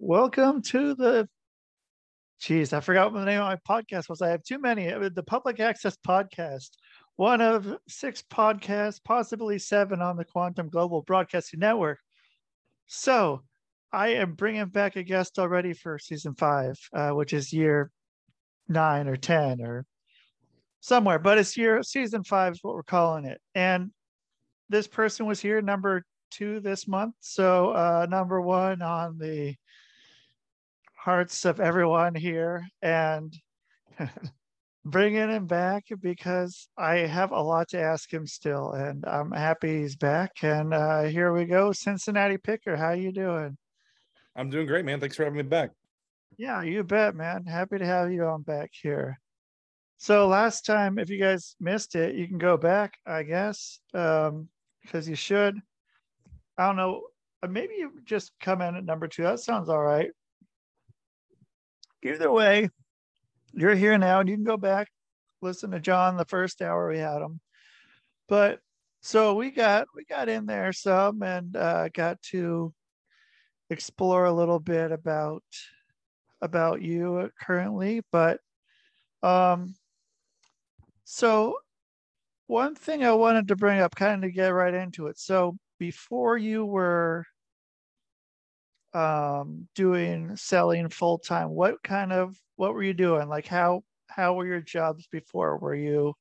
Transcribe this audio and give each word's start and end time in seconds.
Welcome 0.00 0.62
to 0.62 0.94
the. 0.94 1.28
Geez, 2.40 2.72
I 2.72 2.78
forgot 2.78 3.12
what 3.12 3.18
the 3.18 3.24
name 3.24 3.40
of 3.40 3.48
my 3.48 3.56
podcast 3.68 4.08
was. 4.08 4.22
I 4.22 4.28
have 4.28 4.44
too 4.44 4.60
many. 4.60 4.86
The 4.86 5.24
Public 5.24 5.58
Access 5.58 5.96
Podcast, 6.06 6.70
one 7.16 7.40
of 7.40 7.76
six 7.88 8.22
podcasts, 8.22 9.02
possibly 9.02 9.58
seven 9.58 10.00
on 10.00 10.16
the 10.16 10.24
Quantum 10.24 10.68
Global 10.68 11.02
Broadcasting 11.02 11.58
Network. 11.58 11.98
So, 12.86 13.42
I 13.92 14.10
am 14.10 14.34
bringing 14.34 14.66
back 14.66 14.94
a 14.94 15.02
guest 15.02 15.36
already 15.36 15.72
for 15.72 15.98
season 15.98 16.36
five, 16.36 16.76
uh, 16.92 17.10
which 17.10 17.32
is 17.32 17.52
year 17.52 17.90
nine 18.68 19.08
or 19.08 19.16
ten 19.16 19.60
or 19.60 19.84
somewhere, 20.78 21.18
but 21.18 21.38
it's 21.38 21.56
year 21.56 21.82
season 21.82 22.22
five 22.22 22.52
is 22.52 22.60
what 22.62 22.74
we're 22.74 22.84
calling 22.84 23.24
it. 23.24 23.40
And 23.56 23.90
this 24.68 24.86
person 24.86 25.26
was 25.26 25.40
here 25.40 25.60
number 25.60 26.04
two 26.30 26.60
this 26.60 26.86
month. 26.86 27.16
So 27.18 27.70
uh, 27.70 28.06
number 28.08 28.40
one 28.40 28.80
on 28.80 29.18
the 29.18 29.56
hearts 31.08 31.46
of 31.46 31.58
everyone 31.58 32.14
here 32.14 32.68
and 32.82 33.34
bringing 34.84 35.30
him 35.30 35.46
back 35.46 35.84
because 36.02 36.68
I 36.76 36.96
have 36.96 37.32
a 37.32 37.40
lot 37.40 37.70
to 37.70 37.80
ask 37.80 38.12
him 38.12 38.26
still, 38.26 38.72
and 38.72 39.06
I'm 39.06 39.30
happy 39.30 39.80
he's 39.80 39.96
back. 39.96 40.32
And 40.42 40.74
uh, 40.74 41.04
here 41.04 41.32
we 41.32 41.46
go, 41.46 41.72
Cincinnati 41.72 42.36
Picker. 42.36 42.76
How 42.76 42.92
you 42.92 43.10
doing? 43.10 43.56
I'm 44.36 44.50
doing 44.50 44.66
great, 44.66 44.84
man. 44.84 45.00
Thanks 45.00 45.16
for 45.16 45.24
having 45.24 45.38
me 45.38 45.44
back. 45.44 45.70
Yeah, 46.36 46.62
you 46.62 46.84
bet, 46.84 47.14
man. 47.14 47.46
Happy 47.46 47.78
to 47.78 47.86
have 47.86 48.12
you 48.12 48.26
on 48.26 48.42
back 48.42 48.68
here. 48.74 49.18
So 49.96 50.28
last 50.28 50.66
time, 50.66 50.98
if 50.98 51.08
you 51.08 51.18
guys 51.18 51.56
missed 51.58 51.94
it, 51.94 52.16
you 52.16 52.28
can 52.28 52.36
go 52.36 52.58
back, 52.58 52.98
I 53.06 53.22
guess, 53.22 53.80
um, 53.94 54.50
because 54.82 55.08
you 55.08 55.14
should. 55.16 55.58
I 56.58 56.66
don't 56.66 56.76
know. 56.76 57.00
uh, 57.42 57.46
Maybe 57.46 57.76
you 57.78 57.92
just 58.04 58.32
come 58.42 58.60
in 58.60 58.76
at 58.76 58.84
number 58.84 59.08
two. 59.08 59.22
That 59.22 59.40
sounds 59.40 59.70
all 59.70 59.82
right. 59.82 60.10
Either 62.02 62.30
way, 62.30 62.68
you're 63.52 63.74
here 63.74 63.98
now, 63.98 64.20
and 64.20 64.28
you 64.28 64.36
can 64.36 64.44
go 64.44 64.56
back, 64.56 64.88
listen 65.42 65.70
to 65.72 65.80
John 65.80 66.16
the 66.16 66.24
first 66.24 66.62
hour 66.62 66.88
we 66.88 66.98
had 66.98 67.22
him. 67.22 67.40
But 68.28 68.60
so 69.00 69.34
we 69.34 69.50
got 69.50 69.88
we 69.94 70.04
got 70.04 70.28
in 70.28 70.46
there 70.46 70.72
some 70.72 71.22
and 71.22 71.56
uh, 71.56 71.88
got 71.88 72.20
to 72.22 72.74
explore 73.70 74.24
a 74.24 74.32
little 74.32 74.60
bit 74.60 74.92
about 74.92 75.42
about 76.40 76.82
you 76.82 77.30
currently, 77.40 78.02
but 78.12 78.40
um 79.22 79.74
so 81.04 81.58
one 82.46 82.74
thing 82.74 83.04
I 83.04 83.12
wanted 83.12 83.48
to 83.48 83.56
bring 83.56 83.80
up 83.80 83.94
kind 83.94 84.22
of 84.24 84.28
to 84.28 84.34
get 84.34 84.48
right 84.48 84.74
into 84.74 85.06
it. 85.08 85.18
So 85.18 85.56
before 85.78 86.38
you 86.38 86.64
were 86.64 87.26
um 88.94 89.68
doing 89.74 90.36
selling 90.36 90.88
full 90.88 91.18
time, 91.18 91.50
what 91.50 91.82
kind 91.82 92.12
of 92.12 92.36
what 92.56 92.74
were 92.74 92.82
you 92.82 92.94
doing? 92.94 93.28
Like 93.28 93.46
how 93.46 93.82
how 94.08 94.34
were 94.34 94.46
your 94.46 94.60
jobs 94.62 95.06
before? 95.08 95.58
Were 95.58 95.74
you 95.74 96.14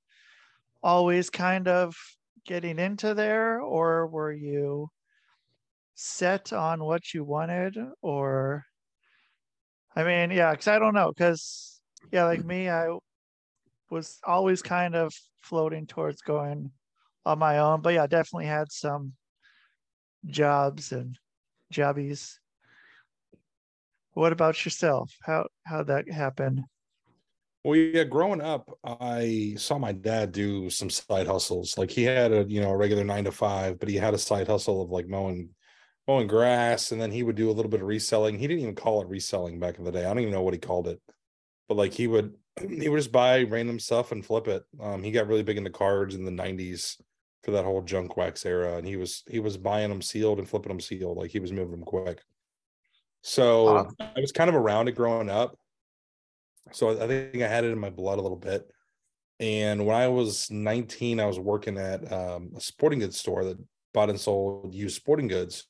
always 0.83 1.29
kind 1.29 1.67
of 1.67 1.95
getting 2.45 2.79
into 2.79 3.13
there 3.13 3.61
or 3.61 4.07
were 4.07 4.31
you 4.31 4.89
set 5.95 6.53
on 6.53 6.83
what 6.83 7.13
you 7.13 7.23
wanted 7.23 7.77
or 8.01 8.65
I 9.95 10.03
mean, 10.03 10.29
yeah, 10.29 10.51
because 10.51 10.67
I 10.67 10.77
don't 10.77 10.93
know. 10.93 11.09
Because, 11.09 11.81
yeah, 12.11 12.25
like 12.25 12.45
me, 12.45 12.69
I 12.69 12.87
was 13.89 14.19
always 14.23 14.61
kind 14.61 14.95
of 14.95 15.11
floating 15.41 15.87
towards 15.87 16.21
going 16.21 16.71
on 17.25 17.39
my 17.39 17.57
own. 17.57 17.81
But 17.81 17.95
yeah, 17.95 18.05
definitely 18.05 18.45
had 18.45 18.71
some 18.71 19.13
jobs 20.27 20.91
and 20.91 21.17
jobbies. 21.71 22.39
What 24.17 24.33
about 24.33 24.65
yourself? 24.65 25.15
How 25.21 25.47
how'd 25.63 25.85
that 25.87 26.11
happen? 26.11 26.65
Well, 27.63 27.75
yeah, 27.75 28.03
growing 28.03 28.41
up, 28.41 28.67
I 28.83 29.53
saw 29.59 29.77
my 29.77 29.91
dad 29.91 30.31
do 30.31 30.71
some 30.71 30.89
side 30.89 31.27
hustles. 31.27 31.77
Like 31.77 31.91
he 31.91 32.01
had 32.01 32.31
a, 32.31 32.43
you 32.49 32.59
know, 32.59 32.71
a 32.71 32.77
regular 32.77 33.03
nine 33.03 33.25
to 33.25 33.31
five, 33.31 33.77
but 33.77 33.89
he 33.89 33.95
had 33.95 34.15
a 34.15 34.17
side 34.17 34.47
hustle 34.47 34.81
of 34.81 34.89
like 34.89 35.07
mowing 35.07 35.49
mowing 36.07 36.25
grass, 36.25 36.91
and 36.91 36.99
then 36.99 37.11
he 37.11 37.21
would 37.21 37.35
do 37.35 37.51
a 37.51 37.53
little 37.53 37.69
bit 37.69 37.81
of 37.81 37.85
reselling. 37.85 38.39
He 38.39 38.47
didn't 38.47 38.63
even 38.63 38.73
call 38.73 39.03
it 39.03 39.07
reselling 39.07 39.59
back 39.59 39.77
in 39.77 39.83
the 39.83 39.91
day. 39.91 40.03
I 40.03 40.07
don't 40.07 40.21
even 40.21 40.33
know 40.33 40.41
what 40.41 40.55
he 40.55 40.59
called 40.59 40.87
it. 40.87 40.99
But 41.69 41.77
like 41.77 41.93
he 41.93 42.07
would 42.07 42.33
he 42.67 42.89
would 42.89 42.97
just 42.97 43.11
buy 43.11 43.43
random 43.43 43.77
stuff 43.77 44.11
and 44.11 44.25
flip 44.25 44.47
it. 44.47 44.63
Um, 44.81 45.03
he 45.03 45.11
got 45.11 45.27
really 45.27 45.43
big 45.43 45.59
into 45.59 45.69
cards 45.69 46.15
in 46.15 46.25
the 46.25 46.31
90s 46.31 46.99
for 47.43 47.51
that 47.51 47.65
whole 47.65 47.83
junk 47.83 48.17
wax 48.17 48.47
era. 48.47 48.77
And 48.77 48.87
he 48.87 48.95
was 48.95 49.21
he 49.29 49.37
was 49.39 49.57
buying 49.57 49.89
them 49.89 50.01
sealed 50.01 50.39
and 50.39 50.49
flipping 50.49 50.71
them 50.71 50.81
sealed. 50.81 51.17
Like 51.17 51.29
he 51.29 51.39
was 51.39 51.51
moving 51.51 51.69
them 51.69 51.83
quick. 51.83 52.23
So 53.27 53.65
Wow. 53.65 53.89
I 53.99 54.21
was 54.21 54.31
kind 54.31 54.49
of 54.49 54.55
around 54.55 54.87
it 54.87 54.93
growing 54.93 55.29
up. 55.29 55.59
So 56.71 56.91
I 56.91 57.07
think 57.07 57.43
I 57.43 57.47
had 57.49 57.65
it 57.65 57.71
in 57.71 57.77
my 57.77 57.89
blood 57.89 58.19
a 58.19 58.21
little 58.21 58.37
bit. 58.37 58.65
And 59.41 59.85
when 59.85 59.97
I 59.97 60.07
was 60.07 60.49
19, 60.49 61.19
I 61.19 61.25
was 61.25 61.37
working 61.37 61.77
at 61.77 62.09
um, 62.09 62.51
a 62.55 62.61
sporting 62.61 62.99
goods 62.99 63.19
store 63.19 63.43
that 63.43 63.57
bought 63.93 64.09
and 64.09 64.17
sold 64.17 64.73
used 64.73 64.95
sporting 64.95 65.27
goods. 65.27 65.65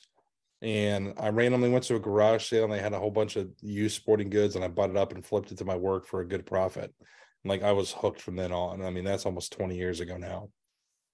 And 0.62 1.16
I 1.17 1.29
randomly 1.29 1.69
went 1.69 1.84
to 1.85 1.96
a 1.96 2.00
garage 2.00 2.46
sale 2.46 2.66
and 2.66 2.73
they 2.73 2.79
had 2.79 2.94
a 2.94 3.00
whole 3.00 3.09
bunch 3.09 3.38
of 3.38 3.50
used 3.63 3.96
sporting 3.96 4.29
goods 4.29 4.56
and 4.56 4.63
I 4.63 4.67
bought 4.67 4.91
it 4.91 4.97
up 4.97 5.13
and 5.13 5.25
flipped 5.25 5.51
it 5.51 5.57
to 5.57 5.66
my 5.66 5.75
work 5.75 6.06
for 6.06 6.22
a 6.22 6.28
good 6.28 6.46
profit. 6.46 6.94
And 7.00 7.50
like 7.50 7.63
I 7.63 7.72
was 7.72 7.91
hooked 7.91 8.22
from 8.22 8.35
then 8.35 8.51
on. 8.51 8.85
I 8.85 8.91
mean, 8.91 9.03
that's 9.03 9.25
almost 9.25 9.51
20 9.53 9.75
years 9.75 10.00
ago 10.00 10.16
now. 10.17 10.50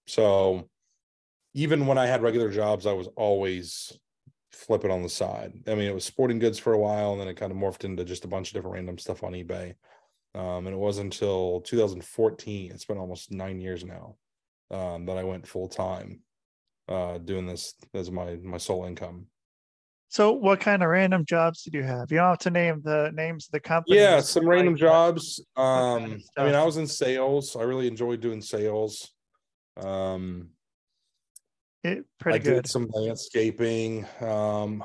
So 0.08 0.70
even 1.54 1.88
when 1.88 1.98
I 1.98 2.06
had 2.06 2.22
regular 2.22 2.52
jobs, 2.52 2.86
I 2.86 2.92
was 2.92 3.08
always 3.16 3.98
flipping 4.54 4.92
on 4.92 5.02
the 5.02 5.10
side. 5.10 5.54
I 5.68 5.76
mean, 5.76 5.88
it 5.88 5.94
was 5.94 6.06
sporting 6.06 6.40
goods 6.40 6.60
for 6.60 6.74
a 6.74 6.80
while 6.80 7.12
and 7.12 7.22
then 7.22 7.28
it 7.28 7.38
kind 7.38 7.52
of 7.52 7.58
morphed 7.58 7.84
into 7.84 8.06
just 8.06 8.26
a 8.26 8.30
bunch 8.30 8.50
of 8.50 8.54
different 8.54 8.76
random 8.76 8.98
stuff 8.98 9.24
on 9.24 9.34
eBay. 9.34 9.76
Um, 10.36 10.66
and 10.66 10.70
it 10.70 10.78
wasn't 10.78 11.14
until 11.14 11.62
2014, 11.62 12.72
it's 12.72 12.86
been 12.86 12.98
almost 12.98 13.32
nine 13.32 13.60
years 13.60 13.84
now, 13.84 14.16
um, 14.72 15.06
that 15.06 15.18
I 15.18 15.24
went 15.24 15.48
full 15.48 15.68
time 15.68 16.22
uh 16.90 17.18
doing 17.18 17.48
this 17.48 17.76
as 17.94 18.12
my 18.12 18.36
my 18.44 18.58
sole 18.58 18.86
income. 18.86 19.28
So 20.10 20.34
what 20.34 20.60
kind 20.60 20.84
of 20.84 20.90
random 20.90 21.26
jobs 21.26 21.64
did 21.64 21.74
you 21.74 21.84
have? 21.84 22.12
You 22.12 22.18
don't 22.18 22.30
have 22.30 22.38
to 22.40 22.52
name 22.52 22.82
the 22.84 23.10
names 23.14 23.48
of 23.48 23.52
the 23.52 23.60
companies. 23.60 24.02
yeah 24.02 24.20
some 24.20 24.48
random 24.48 24.74
like, 24.74 24.82
jobs 24.82 25.44
kind 25.56 26.04
of 26.06 26.12
um 26.12 26.20
i 26.38 26.46
mean 26.46 26.56
i 26.56 26.64
was 26.64 26.78
in 26.78 26.86
sales 26.86 27.56
i 27.56 27.64
really 27.64 27.88
enjoyed 27.88 28.20
doing 28.20 28.42
sales 28.42 29.12
um 29.78 30.50
It, 31.84 32.06
pretty 32.20 32.36
i 32.38 32.40
good. 32.40 32.54
did 32.64 32.68
some 32.68 32.88
landscaping 32.94 34.06
um 34.22 34.84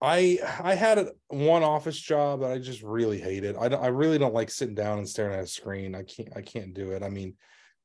i 0.00 0.38
i 0.62 0.74
had 0.74 0.98
a, 0.98 1.12
one 1.28 1.64
office 1.64 1.98
job 1.98 2.40
that 2.40 2.52
i 2.52 2.58
just 2.58 2.82
really 2.82 3.20
hated. 3.20 3.56
I, 3.56 3.66
I 3.66 3.88
really 3.88 4.18
don't 4.18 4.34
like 4.34 4.50
sitting 4.50 4.74
down 4.74 4.98
and 4.98 5.08
staring 5.08 5.34
at 5.34 5.44
a 5.44 5.46
screen. 5.48 5.94
I 5.94 6.04
can't 6.04 6.28
i 6.36 6.42
can't 6.42 6.74
do 6.74 6.92
it. 6.92 7.02
I 7.02 7.08
mean 7.08 7.34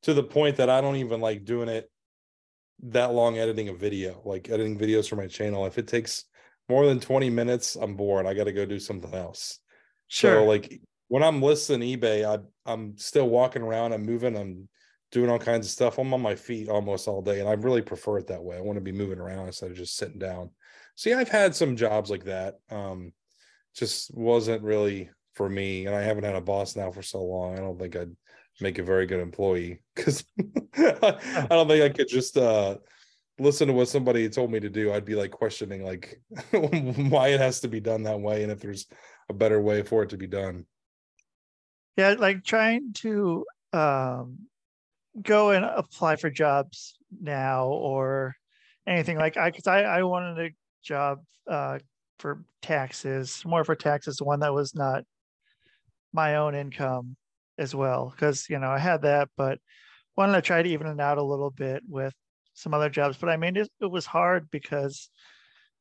to 0.04 0.14
the 0.14 0.24
point 0.24 0.58
that 0.58 0.70
i 0.70 0.82
don't 0.82 0.98
even 0.98 1.20
like 1.20 1.46
doing 1.46 1.68
it 1.68 1.90
that 2.84 3.14
long 3.14 3.40
editing 3.40 3.70
a 3.70 3.74
video 3.74 4.22
like 4.24 4.50
editing 4.50 4.78
videos 4.78 5.10
for 5.10 5.16
my 5.16 5.28
channel. 5.28 5.66
If 5.66 5.78
it 5.78 5.88
takes 5.88 6.26
more 6.70 6.86
than 6.86 7.00
20 7.00 7.30
minutes 7.30 7.76
i'm 7.76 7.96
bored. 7.96 8.26
I 8.26 8.34
got 8.34 8.46
to 8.46 8.54
go 8.54 8.66
do 8.66 8.80
something 8.80 9.14
else. 9.14 9.60
Sure. 10.08 10.42
So 10.42 10.46
like 10.46 10.80
when 11.08 11.24
I'm 11.24 11.42
listing 11.42 11.82
eBay, 11.82 12.26
I 12.26 12.44
I'm 12.72 12.98
still 12.98 13.30
walking 13.30 13.62
around, 13.62 13.94
I'm 13.94 14.06
moving, 14.06 14.36
I'm 14.38 14.70
doing 15.16 15.30
all 15.30 15.40
kinds 15.40 15.66
of 15.66 15.72
stuff. 15.72 15.98
I'm 15.98 16.14
on 16.14 16.22
my 16.22 16.36
feet 16.36 16.68
almost 16.68 17.08
all 17.08 17.22
day, 17.22 17.40
and 17.40 17.48
I 17.48 17.54
really 17.54 17.82
prefer 17.82 18.18
it 18.18 18.28
that 18.28 18.44
way. 18.44 18.58
I 18.58 18.62
want 18.62 18.76
to 18.76 18.82
be 18.82 18.92
moving 18.92 19.18
around 19.18 19.48
instead 19.48 19.72
of 19.72 19.78
just 19.78 19.96
sitting 19.96 20.20
down. 20.20 20.50
See, 20.96 21.14
I've 21.14 21.30
had 21.30 21.56
some 21.56 21.78
jobs 21.78 22.10
like 22.10 22.26
that. 22.26 22.56
Um, 22.70 23.14
just 23.74 24.14
wasn't 24.14 24.62
really 24.62 25.10
for 25.34 25.48
me, 25.48 25.86
and 25.86 25.96
I 25.96 26.02
haven't 26.02 26.26
had 26.26 26.36
a 26.36 26.42
boss 26.42 26.76
now 26.76 26.92
for 26.92 27.02
so 27.02 27.24
long. 27.24 27.54
I 27.54 27.62
don't 27.62 27.80
think 27.80 27.96
I'd 27.96 28.12
make 28.60 28.78
a 28.78 28.84
very 28.84 29.06
good 29.06 29.22
employee 29.22 29.82
because 29.96 30.26
I 30.78 31.48
don't 31.50 31.70
think 31.70 31.84
I 31.84 31.90
could 31.90 32.10
just 32.10 32.38
uh 32.38 32.76
listen 33.40 33.68
to 33.68 33.74
what 33.74 33.88
somebody 33.88 34.28
told 34.28 34.52
me 34.52 34.60
to 34.60 34.70
do. 34.70 34.92
I'd 34.92 35.06
be 35.06 35.16
like 35.16 35.32
questioning 35.32 35.86
like 35.86 36.22
why 36.52 37.30
it 37.30 37.40
has 37.40 37.62
to 37.62 37.70
be 37.70 37.80
done 37.80 38.04
that 38.04 38.20
way, 38.20 38.44
and 38.44 38.52
if 38.52 38.60
there's 38.60 38.86
a 39.30 39.34
better 39.34 39.62
way 39.62 39.82
for 39.82 40.04
it 40.04 40.10
to 40.10 40.18
be 40.18 40.28
done. 40.28 40.66
yeah 41.96 42.16
like 42.20 42.44
trying 42.44 42.92
to 42.96 43.46
um 43.72 44.40
go 45.22 45.52
and 45.52 45.66
apply 45.66 46.16
for 46.16 46.30
jobs 46.30 46.98
now 47.22 47.68
or 47.68 48.36
anything 48.88 49.18
like 49.18 49.38
i 49.38 49.50
because 49.50 49.68
I, 49.68 49.82
I 49.84 50.04
wanted 50.04 50.40
a 50.40 50.50
job 50.84 51.20
uh 51.50 51.80
for 52.20 52.44
taxes 52.62 53.44
more 53.46 53.64
for 53.64 53.76
taxes 53.76 54.22
one 54.22 54.42
that 54.42 54.54
was 54.54 54.76
not 54.76 55.04
my 56.14 56.36
own 56.36 56.56
income 56.56 57.16
as 57.58 57.74
well 57.74 58.12
because 58.16 58.50
you 58.50 58.60
know 58.60 58.70
i 58.70 58.80
had 58.80 59.04
that 59.04 59.30
but 59.38 59.60
wanted 60.18 60.34
to 60.34 60.42
try 60.42 60.62
to 60.62 60.70
even 60.70 60.88
it 60.88 61.00
out 61.00 61.18
a 61.18 61.24
little 61.24 61.52
bit 61.52 61.84
with 61.88 62.14
some 62.54 62.74
other 62.74 62.90
jobs 62.90 63.18
but 63.18 63.30
i 63.30 63.38
mean 63.38 63.56
it, 63.56 63.70
it 63.82 63.90
was 63.90 64.06
hard 64.06 64.50
because 64.52 65.10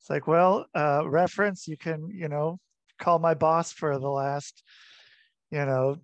it's 0.00 0.10
like 0.10 0.26
well 0.26 0.66
uh 0.76 1.02
reference 1.06 1.66
you 1.66 1.76
can 1.76 2.08
you 2.12 2.28
know 2.28 2.58
call 2.98 3.18
my 3.18 3.34
boss 3.34 3.72
for 3.72 3.98
the 3.98 4.08
last 4.08 4.62
you 5.50 5.64
know 5.64 5.96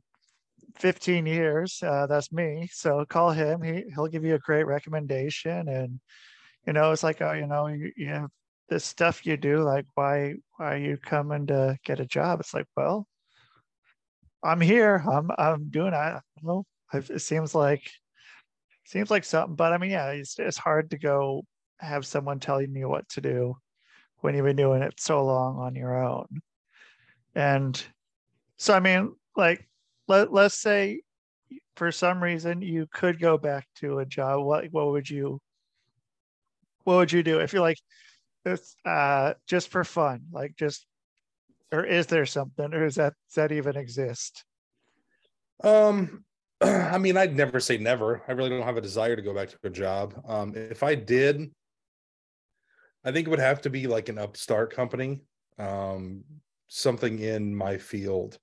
15 0.77 1.27
years 1.27 1.83
uh, 1.83 2.07
that's 2.07 2.33
me 2.33 2.69
so 2.73 3.05
call 3.09 3.31
him 3.31 3.63
he, 3.63 3.85
he'll 3.95 4.07
give 4.07 4.25
you 4.25 4.35
a 4.35 4.39
great 4.39 4.67
recommendation 4.67 5.69
and 5.69 6.01
you 6.67 6.73
know 6.73 6.93
it's 6.93 7.03
like 7.03 7.21
oh 7.21 7.33
you 7.33 7.47
know 7.47 7.67
you, 7.67 7.91
you 7.97 8.09
have 8.09 8.31
this 8.71 8.85
stuff 8.85 9.27
you 9.27 9.37
do, 9.37 9.63
like 9.63 9.85
why 9.95 10.37
why 10.57 10.75
are 10.75 10.79
you 10.79 10.97
coming 10.97 11.49
to 11.49 11.77
get 11.85 12.01
a 12.01 12.07
job? 12.07 12.41
It's 12.41 12.55
like, 12.55 12.67
well, 12.77 13.07
I'm 14.43 14.61
here. 14.61 15.05
I'm 15.13 15.31
I'm 15.37 15.69
doing 15.69 15.93
I 15.93 16.13
don't 16.13 16.45
know. 16.45 16.65
It 16.95 17.21
seems 17.21 17.55
like 17.55 17.91
seems 18.87 19.11
like 19.11 19.25
something, 19.25 19.57
but 19.57 19.73
I 19.73 19.79
mean, 19.79 19.91
yeah, 19.91 20.11
it's 20.11 20.39
it's 20.39 20.57
hard 20.57 20.91
to 20.91 20.99
go 20.99 21.45
have 21.81 22.07
someone 22.07 22.41
telling 22.41 22.75
you 22.75 22.89
what 22.89 23.09
to 23.11 23.21
do 23.21 23.57
when 24.21 24.35
you've 24.35 24.45
been 24.45 24.57
doing 24.57 24.83
it 24.83 25.01
so 25.01 25.25
long 25.25 25.59
on 25.59 25.75
your 25.75 26.03
own. 26.03 26.27
And 27.35 27.83
so 28.57 28.75
I 28.75 28.81
mean, 28.81 29.15
like 29.37 29.69
let 30.11 30.33
let's 30.33 30.59
say 30.61 31.01
for 31.77 31.93
some 31.93 32.23
reason 32.23 32.61
you 32.61 32.87
could 32.93 33.21
go 33.21 33.39
back 33.39 33.67
to 33.77 34.01
a 34.01 34.05
job, 34.05 34.45
what 34.45 34.67
what 34.73 34.89
would 34.89 35.09
you 35.09 35.41
what 36.85 36.97
would 36.97 37.12
you 37.12 37.23
do 37.23 37.39
if 37.39 37.53
you're 37.53 37.62
like 37.62 37.79
it's 38.45 38.75
uh 38.85 39.35
just 39.47 39.69
for 39.69 39.85
fun, 39.85 40.23
like 40.33 40.57
just 40.57 40.85
or 41.73 41.85
is 41.85 42.09
there 42.09 42.27
something 42.27 42.75
or 42.75 42.85
is 42.85 42.97
that 42.97 43.15
does 43.29 43.35
that 43.37 43.53
even 43.53 43.77
exist? 43.77 44.45
Um 45.62 46.25
I 46.61 46.99
mean, 46.99 47.17
I'd 47.17 47.37
never 47.37 47.61
say 47.61 47.79
never. 47.79 48.23
I 48.27 48.33
really 48.33 48.51
don't 48.51 48.65
have 48.65 48.77
a 48.77 48.83
desire 48.83 49.15
to 49.17 49.23
go 49.23 49.33
back 49.33 49.49
to 49.51 49.59
a 49.62 49.71
job. 49.71 50.21
Um, 50.27 50.53
if 50.55 50.83
I 50.83 50.95
did, 50.95 51.51
I 53.03 53.12
think 53.12 53.27
it 53.27 53.31
would 53.31 53.39
have 53.39 53.62
to 53.62 53.71
be 53.71 53.87
like 53.87 54.11
an 54.11 54.19
upstart 54.19 54.75
company, 54.75 55.23
um, 55.59 56.25
something 56.69 57.19
in 57.19 57.57
my 57.57 57.79
field 57.79 58.39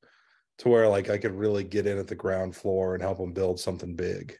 to 0.60 0.70
where 0.70 0.88
like 0.88 1.10
I 1.10 1.18
could 1.18 1.34
really 1.34 1.64
get 1.64 1.86
in 1.86 1.98
at 1.98 2.08
the 2.08 2.16
ground 2.16 2.56
floor 2.56 2.94
and 2.94 3.04
help 3.04 3.20
them 3.20 3.34
build 3.34 3.60
something 3.60 3.96
big. 3.96 4.38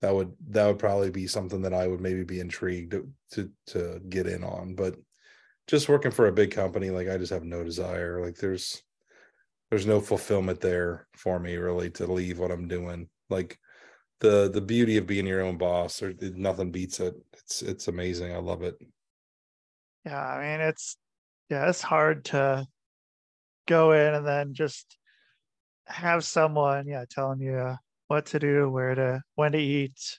That 0.00 0.14
would 0.14 0.32
that 0.50 0.66
would 0.66 0.78
probably 0.78 1.10
be 1.10 1.26
something 1.26 1.62
that 1.62 1.74
I 1.74 1.88
would 1.88 2.00
maybe 2.00 2.24
be 2.24 2.40
intrigued 2.40 2.92
to 2.92 3.08
to, 3.32 3.50
to 3.68 4.00
get 4.08 4.26
in 4.26 4.44
on. 4.44 4.74
But 4.74 4.96
just 5.66 5.88
working 5.88 6.12
for 6.12 6.28
a 6.28 6.32
big 6.32 6.52
company, 6.52 6.90
like 6.90 7.08
I 7.08 7.18
just 7.18 7.32
have 7.32 7.44
no 7.44 7.64
desire. 7.64 8.24
Like 8.24 8.36
there's 8.36 8.82
there's 9.70 9.86
no 9.86 10.00
fulfillment 10.00 10.60
there 10.60 11.06
for 11.14 11.38
me 11.38 11.56
really 11.56 11.90
to 11.90 12.06
leave 12.06 12.38
what 12.38 12.50
I'm 12.50 12.68
doing. 12.68 13.08
Like 13.28 13.58
the 14.20 14.50
the 14.50 14.60
beauty 14.60 14.96
of 14.96 15.06
being 15.06 15.26
your 15.26 15.42
own 15.42 15.58
boss, 15.58 16.02
or 16.02 16.14
nothing 16.20 16.70
beats 16.70 17.00
it. 17.00 17.14
It's 17.34 17.62
it's 17.62 17.88
amazing. 17.88 18.32
I 18.32 18.38
love 18.38 18.62
it. 18.62 18.76
Yeah, 20.06 20.24
I 20.24 20.40
mean 20.40 20.60
it's 20.60 20.96
yeah, 21.50 21.68
it's 21.68 21.82
hard 21.82 22.24
to 22.26 22.66
go 23.66 23.92
in 23.92 24.14
and 24.14 24.26
then 24.26 24.54
just 24.54 24.96
have 25.88 26.24
someone, 26.24 26.86
yeah, 26.86 27.04
telling 27.10 27.40
you 27.40 27.54
uh, 27.54 27.76
what 28.08 28.26
to 28.26 28.38
do, 28.38 28.70
where 28.70 28.94
to, 28.94 29.22
when 29.34 29.52
to 29.52 29.58
eat, 29.58 30.18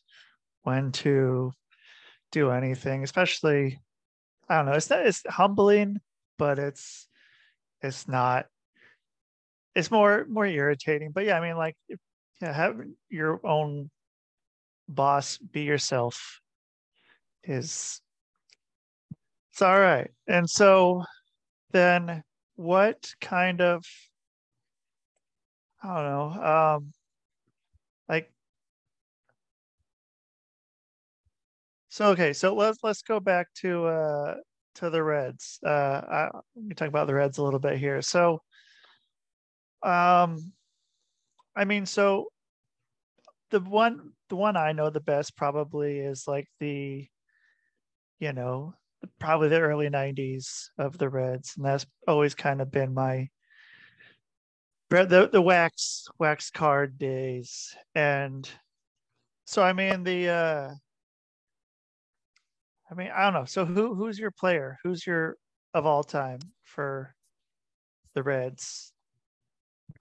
when 0.64 0.92
to 0.92 1.52
do 2.32 2.52
anything, 2.52 3.04
especially, 3.04 3.80
I 4.48 4.58
don't 4.58 4.66
know, 4.68 4.74
it's 4.74 4.90
not, 4.90 5.06
it's 5.06 5.24
humbling, 5.28 5.98
but 6.38 6.60
it's, 6.60 7.08
it's 7.82 8.08
not, 8.08 8.46
it's 9.76 9.92
more, 9.92 10.26
more 10.30 10.46
irritating. 10.46 11.12
But 11.12 11.26
yeah, 11.26 11.38
I 11.38 11.42
mean, 11.42 11.58
like, 11.58 11.76
yeah, 12.42 12.54
have 12.54 12.82
your 13.10 13.46
own 13.46 13.90
boss, 14.88 15.38
be 15.38 15.62
yourself 15.62 16.40
is, 17.44 18.02
it's 19.52 19.62
all 19.62 19.80
right. 19.80 20.10
And 20.28 20.50
so 20.50 21.04
then 21.72 22.24
what 22.56 23.12
kind 23.22 23.62
of 23.62 23.86
I 25.82 25.88
don't 25.88 26.06
know. 26.06 26.44
Um, 26.44 26.94
like, 28.10 28.32
so 31.90 32.08
okay, 32.12 32.34
so 32.34 32.54
let's 32.56 32.78
let's 32.84 33.02
go 33.02 33.20
back 33.20 33.48
to 33.56 33.86
uh 33.86 34.36
to 34.76 34.90
the 34.90 35.04
Reds. 35.04 35.60
Uh, 35.66 35.70
I, 35.70 36.24
let 36.56 36.66
me 36.66 36.76
talk 36.76 36.88
about 36.88 37.08
the 37.08 37.14
Reds 37.16 37.38
a 37.38 37.44
little 37.44 37.60
bit 37.60 37.78
here. 37.78 38.02
So, 38.02 38.40
um, 39.84 40.54
I 41.56 41.66
mean, 41.66 41.86
so 41.86 42.30
the 43.52 43.60
one 43.60 44.14
the 44.30 44.36
one 44.36 44.56
I 44.58 44.72
know 44.72 44.90
the 44.90 45.00
best 45.00 45.36
probably 45.36 46.00
is 46.00 46.28
like 46.28 46.48
the, 46.60 47.08
you 48.20 48.34
know, 48.34 48.74
probably 49.20 49.50
the 49.50 49.62
early 49.62 49.90
'90s 49.90 50.72
of 50.78 50.98
the 50.98 51.10
Reds, 51.10 51.54
and 51.58 51.66
that's 51.66 51.86
always 52.08 52.36
kind 52.36 52.62
of 52.62 52.72
been 52.72 52.94
my 52.94 53.30
the 54.90 55.30
the 55.32 55.42
wax 55.42 56.08
wax 56.20 56.50
card 56.50 56.98
days. 56.98 57.76
And 57.96 58.50
so 59.46 59.64
i 59.64 59.74
mean 59.74 60.04
the 60.04 60.30
uh 60.30 60.72
i 62.92 62.94
mean 62.96 63.12
i 63.16 63.24
don't 63.24 63.34
know. 63.34 63.46
So 63.46 63.66
who 63.66 63.96
who's 63.96 64.20
your 64.20 64.32
player? 64.32 64.78
Who's 64.84 65.06
your 65.06 65.38
of 65.74 65.86
all 65.86 66.04
time 66.04 66.40
for 66.64 67.16
the 68.16 68.24
reds? 68.24 68.92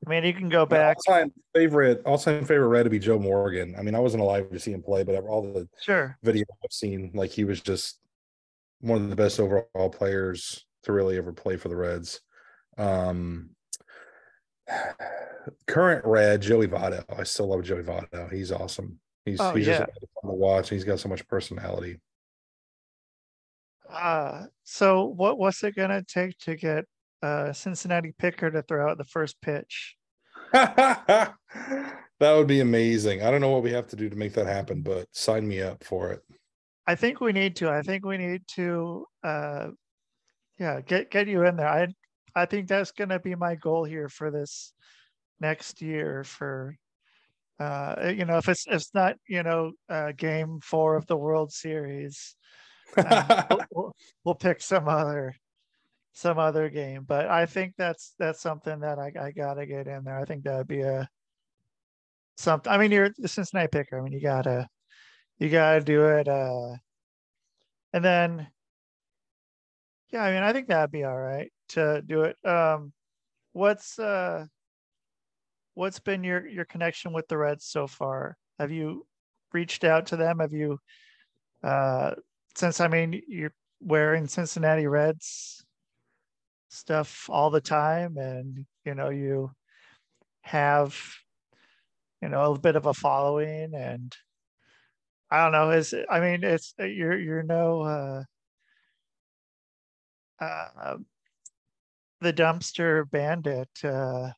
I 0.06 0.10
mean 0.10 0.24
you 0.24 0.34
can 0.34 0.48
go 0.48 0.64
back. 0.64 0.96
all-time 1.06 1.32
favorite 1.54 2.02
all-time 2.04 2.44
favorite 2.44 2.68
red 2.68 2.84
to 2.84 2.90
be 2.90 2.98
joe 2.98 3.18
morgan. 3.18 3.74
I 3.78 3.82
mean 3.82 3.94
i 3.94 4.00
wasn't 4.00 4.22
alive 4.22 4.50
to 4.50 4.60
see 4.60 4.72
him 4.72 4.82
play 4.82 5.02
but 5.02 5.16
all 5.24 5.52
the 5.52 5.68
sure. 5.82 6.16
video 6.22 6.44
i've 6.64 6.72
seen 6.72 7.10
like 7.14 7.30
he 7.30 7.44
was 7.44 7.60
just 7.60 7.98
one 8.80 9.02
of 9.02 9.10
the 9.10 9.16
best 9.16 9.40
overall 9.40 9.90
players 9.90 10.64
to 10.84 10.92
really 10.92 11.18
ever 11.18 11.32
play 11.32 11.56
for 11.56 11.68
the 11.68 11.76
reds. 11.76 12.20
Um 12.76 13.50
current 15.66 16.04
red 16.04 16.42
Joey 16.42 16.68
Votto. 16.68 17.04
I 17.16 17.22
still 17.24 17.48
love 17.48 17.62
Joey 17.62 17.82
Votto. 17.82 18.32
He's 18.32 18.52
awesome. 18.52 18.98
He's 19.24 19.40
oh, 19.40 19.54
he's 19.54 19.66
yeah. 19.66 19.78
just 19.78 19.90
fun 19.90 20.30
to 20.30 20.36
watch. 20.36 20.70
He's 20.70 20.84
got 20.84 21.00
so 21.00 21.08
much 21.08 21.26
personality. 21.28 22.00
Uh 23.90 24.44
so 24.64 25.04
what 25.04 25.38
what's 25.38 25.62
it 25.64 25.74
gonna 25.74 26.02
take 26.02 26.36
to 26.38 26.56
get 26.56 26.84
uh 27.22 27.52
Cincinnati 27.52 28.12
Picker 28.18 28.50
to 28.50 28.62
throw 28.62 28.90
out 28.90 28.98
the 28.98 29.04
first 29.04 29.40
pitch? 29.40 29.96
that 30.52 31.34
would 32.20 32.46
be 32.46 32.60
amazing. 32.60 33.22
I 33.22 33.30
don't 33.30 33.40
know 33.40 33.50
what 33.50 33.62
we 33.62 33.72
have 33.72 33.86
to 33.88 33.96
do 33.96 34.08
to 34.08 34.16
make 34.16 34.34
that 34.34 34.46
happen, 34.46 34.82
but 34.82 35.06
sign 35.12 35.46
me 35.46 35.62
up 35.62 35.84
for 35.84 36.12
it. 36.12 36.22
I 36.86 36.94
think 36.94 37.20
we 37.20 37.32
need 37.32 37.56
to. 37.56 37.70
I 37.70 37.82
think 37.82 38.04
we 38.04 38.16
need 38.18 38.42
to 38.54 39.06
uh 39.22 39.68
yeah, 40.58 40.80
get 40.80 41.10
get 41.10 41.28
you 41.28 41.44
in 41.44 41.56
there. 41.56 41.68
I 41.68 41.88
I 42.34 42.46
think 42.46 42.68
that's 42.68 42.92
going 42.92 43.10
to 43.10 43.18
be 43.18 43.34
my 43.34 43.54
goal 43.54 43.84
here 43.84 44.08
for 44.08 44.30
this 44.30 44.72
next 45.40 45.80
year 45.82 46.24
for 46.24 46.76
uh 47.60 48.12
you 48.14 48.24
know 48.24 48.38
if 48.38 48.48
it's 48.48 48.66
if 48.66 48.74
it's 48.74 48.94
not 48.94 49.16
you 49.28 49.42
know 49.42 49.72
uh 49.88 50.12
game 50.16 50.60
4 50.62 50.96
of 50.96 51.06
the 51.06 51.16
World 51.16 51.52
Series 51.52 52.36
uh, 52.96 53.44
we'll, 53.50 53.60
we'll, 53.72 53.96
we'll, 54.24 54.34
pick 54.34 54.60
some 54.60 54.88
other 54.88 55.34
some 56.12 56.38
other 56.38 56.68
game 56.68 57.04
but 57.06 57.26
I 57.28 57.46
think 57.46 57.74
that's 57.76 58.14
that's 58.18 58.40
something 58.40 58.80
that 58.80 58.98
I, 58.98 59.12
I 59.20 59.30
got 59.32 59.54
to 59.54 59.66
get 59.66 59.86
in 59.86 60.04
there. 60.04 60.18
I 60.18 60.24
think 60.24 60.44
that 60.44 60.56
would 60.56 60.68
be 60.68 60.82
a 60.82 61.08
something 62.36 62.72
I 62.72 62.78
mean 62.78 62.92
you're 62.92 63.10
the 63.16 63.28
Cincinnati 63.28 63.68
picker. 63.68 63.98
I 63.98 64.02
mean 64.02 64.12
you 64.12 64.20
got 64.20 64.42
to 64.42 64.68
you 65.38 65.48
got 65.48 65.74
to 65.74 65.80
do 65.80 66.06
it 66.06 66.28
uh 66.28 66.74
and 67.92 68.04
then 68.04 68.48
yeah 70.10 70.22
I 70.22 70.32
mean 70.32 70.42
I 70.42 70.52
think 70.52 70.68
that'd 70.68 70.90
be 70.90 71.04
all 71.04 71.18
right 71.18 71.52
to 71.70 72.02
do 72.02 72.22
it. 72.22 72.36
Um, 72.44 72.92
what's 73.52 73.98
uh, 73.98 74.46
what's 75.74 76.00
been 76.00 76.24
your 76.24 76.46
your 76.46 76.64
connection 76.64 77.12
with 77.12 77.28
the 77.28 77.38
Reds 77.38 77.66
so 77.66 77.86
far? 77.86 78.36
Have 78.58 78.70
you 78.70 79.06
reached 79.52 79.84
out 79.84 80.06
to 80.06 80.16
them? 80.16 80.40
Have 80.40 80.52
you 80.52 80.78
uh, 81.62 82.14
since 82.56 82.80
I 82.80 82.88
mean 82.88 83.22
you're 83.28 83.54
wearing 83.80 84.26
Cincinnati 84.26 84.86
Reds 84.86 85.64
stuff 86.68 87.28
all 87.30 87.50
the 87.50 87.60
time, 87.60 88.16
and 88.16 88.66
you 88.84 88.94
know 88.94 89.10
you 89.10 89.50
have 90.42 90.96
you 92.22 92.28
know 92.28 92.54
a 92.54 92.58
bit 92.58 92.76
of 92.76 92.86
a 92.86 92.94
following 92.94 93.74
and 93.74 94.16
I 95.30 95.42
don't 95.42 95.52
know. 95.52 95.70
Is 95.70 95.94
I 96.08 96.20
mean, 96.20 96.42
it's 96.42 96.74
you're 96.78 97.18
you're 97.18 97.42
no 97.42 97.82
uh, 97.82 98.22
uh, 100.40 100.96
the 102.20 102.32
dumpster 102.32 103.08
bandit. 103.10 103.68
Uh, 103.82 104.30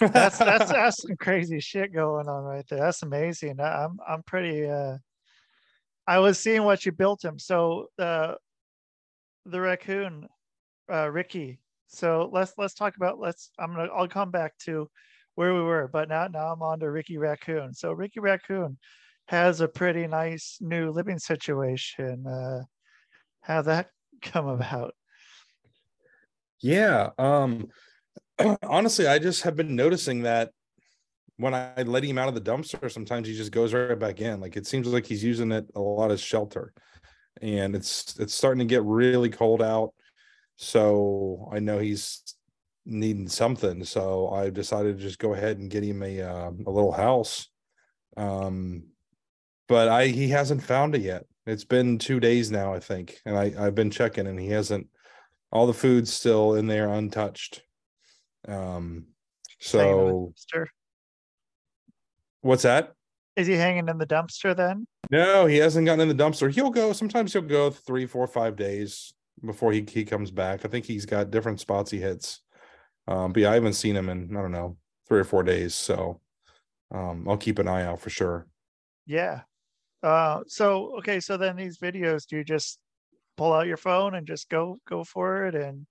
that's 0.00 0.38
that's 0.38 0.70
that's 0.72 1.02
some 1.02 1.16
crazy 1.16 1.60
shit 1.60 1.92
going 1.92 2.28
on 2.28 2.44
right 2.44 2.64
there. 2.68 2.80
That's 2.80 3.02
amazing. 3.02 3.60
I'm 3.60 3.98
I'm 4.06 4.22
pretty. 4.22 4.68
Uh, 4.68 4.98
I 6.06 6.18
was 6.18 6.38
seeing 6.38 6.64
what 6.64 6.84
you 6.84 6.92
built 6.92 7.24
him. 7.24 7.38
So 7.38 7.88
uh, 7.98 8.34
the 9.46 9.60
raccoon, 9.60 10.28
uh, 10.92 11.10
Ricky. 11.10 11.60
So 11.88 12.28
let's 12.32 12.52
let's 12.58 12.74
talk 12.74 12.96
about 12.96 13.18
let's. 13.18 13.50
I'm 13.58 13.74
gonna 13.74 13.92
I'll 13.94 14.08
come 14.08 14.30
back 14.30 14.56
to 14.64 14.88
where 15.34 15.54
we 15.54 15.62
were, 15.62 15.88
but 15.92 16.08
now 16.08 16.26
now 16.28 16.52
I'm 16.52 16.62
on 16.62 16.80
to 16.80 16.90
Ricky 16.90 17.18
Raccoon. 17.18 17.74
So 17.74 17.92
Ricky 17.92 18.20
Raccoon 18.20 18.78
has 19.28 19.60
a 19.60 19.68
pretty 19.68 20.06
nice 20.06 20.58
new 20.60 20.90
living 20.90 21.18
situation. 21.18 22.26
Uh, 22.26 22.62
how 23.40 23.62
that 23.62 23.88
come 24.22 24.46
about? 24.48 24.94
Yeah. 26.64 27.10
Um 27.18 27.68
honestly, 28.62 29.06
I 29.06 29.18
just 29.18 29.42
have 29.42 29.54
been 29.54 29.76
noticing 29.76 30.22
that 30.22 30.50
when 31.36 31.54
I 31.54 31.82
let 31.82 32.04
him 32.04 32.16
out 32.16 32.28
of 32.28 32.34
the 32.34 32.40
dumpster, 32.40 32.90
sometimes 32.90 33.28
he 33.28 33.36
just 33.36 33.52
goes 33.52 33.74
right 33.74 33.98
back 33.98 34.20
in. 34.22 34.40
Like 34.40 34.56
it 34.56 34.66
seems 34.66 34.86
like 34.88 35.04
he's 35.04 35.22
using 35.22 35.52
it 35.52 35.66
a 35.74 35.80
lot 35.80 36.10
as 36.10 36.20
shelter. 36.22 36.72
And 37.42 37.76
it's 37.76 38.18
it's 38.18 38.32
starting 38.34 38.60
to 38.60 38.64
get 38.72 38.82
really 38.82 39.28
cold 39.28 39.60
out. 39.60 39.92
So 40.56 41.50
I 41.52 41.58
know 41.58 41.78
he's 41.80 42.22
needing 42.86 43.28
something. 43.28 43.84
So 43.84 44.30
I 44.30 44.48
decided 44.48 44.96
to 44.96 45.02
just 45.02 45.18
go 45.18 45.34
ahead 45.34 45.58
and 45.58 45.70
get 45.70 45.84
him 45.84 46.02
a 46.02 46.22
uh, 46.22 46.50
a 46.66 46.70
little 46.70 46.92
house. 46.92 47.50
Um, 48.16 48.84
but 49.68 49.88
I 49.88 50.06
he 50.06 50.28
hasn't 50.28 50.62
found 50.62 50.94
it 50.94 51.02
yet. 51.02 51.24
It's 51.46 51.64
been 51.64 51.98
two 51.98 52.20
days 52.20 52.50
now, 52.50 52.72
I 52.72 52.80
think, 52.80 53.18
and 53.26 53.36
I 53.36 53.52
I've 53.58 53.74
been 53.74 53.90
checking, 53.90 54.26
and 54.26 54.40
he 54.40 54.48
hasn't. 54.48 54.86
All 55.54 55.68
the 55.68 55.72
food's 55.72 56.12
still 56.12 56.56
in 56.56 56.66
there 56.66 56.88
untouched. 56.88 57.62
Um, 58.46 59.06
so 59.60 60.34
what's 62.40 62.64
that? 62.64 62.92
Is 63.36 63.46
he 63.46 63.54
hanging 63.54 63.88
in 63.88 63.98
the 63.98 64.06
dumpster 64.06 64.54
then? 64.54 64.86
No, 65.10 65.46
he 65.46 65.56
hasn't 65.56 65.86
gotten 65.86 66.08
in 66.08 66.14
the 66.14 66.22
dumpster. 66.22 66.52
He'll 66.52 66.70
go. 66.70 66.92
Sometimes 66.92 67.32
he'll 67.32 67.42
go 67.42 67.70
three, 67.70 68.04
four, 68.06 68.26
five 68.26 68.56
days 68.56 69.14
before 69.44 69.72
he 69.72 69.86
he 69.88 70.04
comes 70.04 70.30
back. 70.30 70.64
I 70.64 70.68
think 70.68 70.84
he's 70.84 71.06
got 71.06 71.30
different 71.30 71.60
spots 71.60 71.90
he 71.90 71.98
hits. 71.98 72.40
Um, 73.06 73.32
but 73.32 73.42
yeah, 73.42 73.50
I 73.52 73.54
haven't 73.54 73.74
seen 73.74 73.96
him 73.96 74.08
in 74.08 74.36
I 74.36 74.42
don't 74.42 74.52
know 74.52 74.76
three 75.08 75.20
or 75.20 75.24
four 75.24 75.44
days. 75.44 75.74
So 75.74 76.20
um, 76.92 77.28
I'll 77.28 77.36
keep 77.36 77.60
an 77.60 77.68
eye 77.68 77.84
out 77.84 78.00
for 78.00 78.10
sure. 78.10 78.48
Yeah. 79.06 79.42
Uh, 80.02 80.40
so 80.48 80.96
okay, 80.98 81.20
so 81.20 81.36
then 81.36 81.56
these 81.56 81.78
videos, 81.78 82.26
do 82.26 82.36
you 82.36 82.44
just 82.44 82.78
pull 83.36 83.52
out 83.52 83.66
your 83.66 83.76
phone 83.76 84.14
and 84.14 84.26
just 84.26 84.48
go 84.48 84.78
go 84.88 85.04
for 85.04 85.46
it 85.46 85.54
and 85.54 85.86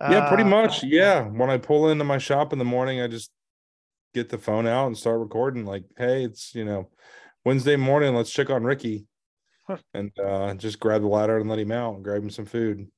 uh, 0.00 0.08
yeah 0.10 0.28
pretty 0.28 0.44
much 0.44 0.82
yeah. 0.82 1.22
When 1.22 1.50
i 1.50 1.58
pull 1.58 1.90
into 1.90 2.04
my 2.04 2.18
shop 2.18 2.52
in 2.52 2.58
the 2.58 2.64
morning 2.64 3.00
i 3.00 3.06
just 3.06 3.30
get 4.14 4.28
the 4.28 4.38
phone 4.38 4.66
out 4.66 4.86
and 4.86 4.96
start 4.96 5.20
recording 5.20 5.64
like 5.64 5.84
hey 5.96 6.24
it's 6.24 6.54
you 6.54 6.64
know 6.64 6.88
wednesday 7.44 7.76
morning 7.76 8.14
let's 8.14 8.30
check 8.30 8.50
on 8.50 8.64
ricky. 8.64 9.06
And 9.94 10.10
uh 10.18 10.54
just 10.54 10.80
grab 10.80 11.02
the 11.02 11.08
ladder 11.08 11.38
and 11.38 11.48
let 11.48 11.60
him 11.60 11.70
out 11.70 11.94
and 11.94 12.02
grab 12.02 12.22
him 12.22 12.30
some 12.30 12.46
food. 12.46 12.88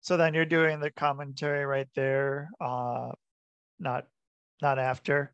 So 0.00 0.16
then 0.16 0.34
you're 0.34 0.44
doing 0.44 0.80
the 0.80 0.90
commentary 0.90 1.64
right 1.64 1.86
there 1.94 2.50
uh 2.60 3.12
not 3.78 4.06
not 4.60 4.80
after? 4.80 5.32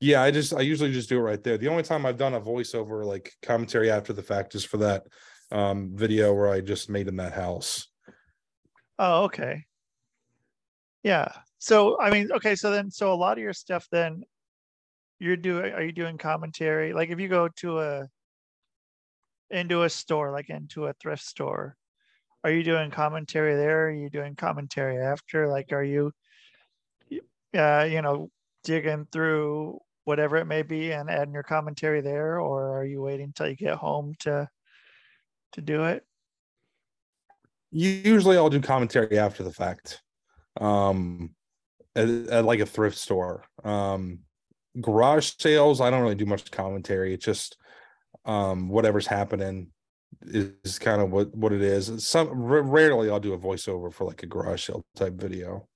Yeah 0.00 0.22
i 0.22 0.30
just 0.30 0.54
i 0.54 0.60
usually 0.60 0.92
just 0.92 1.10
do 1.10 1.18
it 1.18 1.22
right 1.22 1.42
there. 1.42 1.58
The 1.58 1.68
only 1.68 1.82
time 1.82 2.06
i've 2.06 2.16
done 2.16 2.32
a 2.34 2.40
voiceover 2.40 3.04
like 3.04 3.32
commentary 3.42 3.90
after 3.90 4.14
the 4.14 4.22
fact 4.22 4.54
is 4.54 4.64
for 4.64 4.78
that 4.78 5.02
um 5.52 5.92
video 5.94 6.34
where 6.34 6.48
i 6.48 6.60
just 6.60 6.90
made 6.90 7.08
in 7.08 7.16
that 7.16 7.32
house 7.32 7.88
oh 8.98 9.24
okay 9.24 9.64
yeah 11.02 11.30
so 11.58 11.98
I 12.00 12.10
mean, 12.10 12.30
okay, 12.32 12.54
so 12.54 12.70
then 12.70 12.90
so 12.90 13.12
a 13.12 13.14
lot 13.14 13.38
of 13.38 13.42
your 13.42 13.52
stuff 13.52 13.88
then 13.90 14.22
you're 15.18 15.36
doing 15.36 15.72
are 15.72 15.82
you 15.82 15.92
doing 15.92 16.18
commentary? 16.18 16.92
Like 16.92 17.10
if 17.10 17.18
you 17.18 17.28
go 17.28 17.48
to 17.56 17.80
a 17.80 18.08
into 19.50 19.82
a 19.82 19.90
store, 19.90 20.30
like 20.30 20.50
into 20.50 20.86
a 20.86 20.92
thrift 20.94 21.24
store, 21.24 21.76
are 22.44 22.50
you 22.50 22.62
doing 22.62 22.90
commentary 22.90 23.56
there? 23.56 23.88
Are 23.88 23.92
you 23.92 24.10
doing 24.10 24.36
commentary 24.36 24.98
after? 24.98 25.48
Like 25.48 25.72
are 25.72 25.82
you 25.82 26.12
uh, 27.54 27.88
you 27.90 28.02
know, 28.02 28.30
digging 28.64 29.06
through 29.10 29.80
whatever 30.04 30.36
it 30.36 30.44
may 30.44 30.62
be 30.62 30.92
and 30.92 31.10
adding 31.10 31.34
your 31.34 31.42
commentary 31.42 32.00
there, 32.00 32.38
or 32.38 32.78
are 32.78 32.84
you 32.84 33.00
waiting 33.02 33.26
until 33.26 33.48
you 33.48 33.56
get 33.56 33.76
home 33.76 34.14
to 34.20 34.48
to 35.56 35.60
do 35.60 35.84
it? 35.84 36.04
Usually 37.70 38.36
I'll 38.36 38.48
do 38.48 38.60
commentary 38.60 39.18
after 39.18 39.42
the 39.42 39.52
fact. 39.52 40.00
Um 40.60 41.34
at, 41.96 42.08
at 42.08 42.44
like 42.44 42.60
a 42.60 42.66
thrift 42.66 42.98
store. 42.98 43.42
Um, 43.64 44.20
garage 44.80 45.32
sales, 45.40 45.80
I 45.80 45.90
don't 45.90 46.02
really 46.02 46.14
do 46.14 46.26
much 46.26 46.50
commentary. 46.50 47.14
It's 47.14 47.24
just 47.24 47.56
um, 48.24 48.68
whatever's 48.68 49.06
happening 49.06 49.68
is 50.22 50.78
kind 50.78 51.00
of 51.00 51.10
what 51.10 51.34
what 51.34 51.52
it 51.52 51.62
is. 51.62 52.06
Some 52.06 52.28
rarely 52.30 53.10
I'll 53.10 53.20
do 53.20 53.32
a 53.32 53.38
voiceover 53.38 53.92
for 53.92 54.04
like 54.04 54.22
a 54.22 54.26
garage 54.26 54.66
sale 54.66 54.84
type 54.94 55.14
video. 55.14 55.66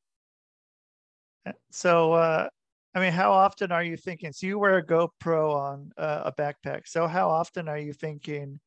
Uh, 1.47 1.53
so, 1.71 2.13
uh, 2.13 2.49
I 2.95 3.01
mean, 3.01 3.13
how 3.13 3.33
often 3.33 3.73
are 3.73 3.83
you 3.83 3.97
thinking? 3.97 4.33
So 4.33 4.47
you 4.47 4.59
wear 4.59 4.79
a 4.79 4.87
GoPro 4.87 5.55
on 5.55 5.91
uh, 5.97 6.23
a 6.27 6.33
backpack. 6.33 6.83
So 6.87 7.07
how 7.07 7.31
often 7.31 7.69
are 7.69 7.79
you 7.79 7.93
thinking 7.93 8.61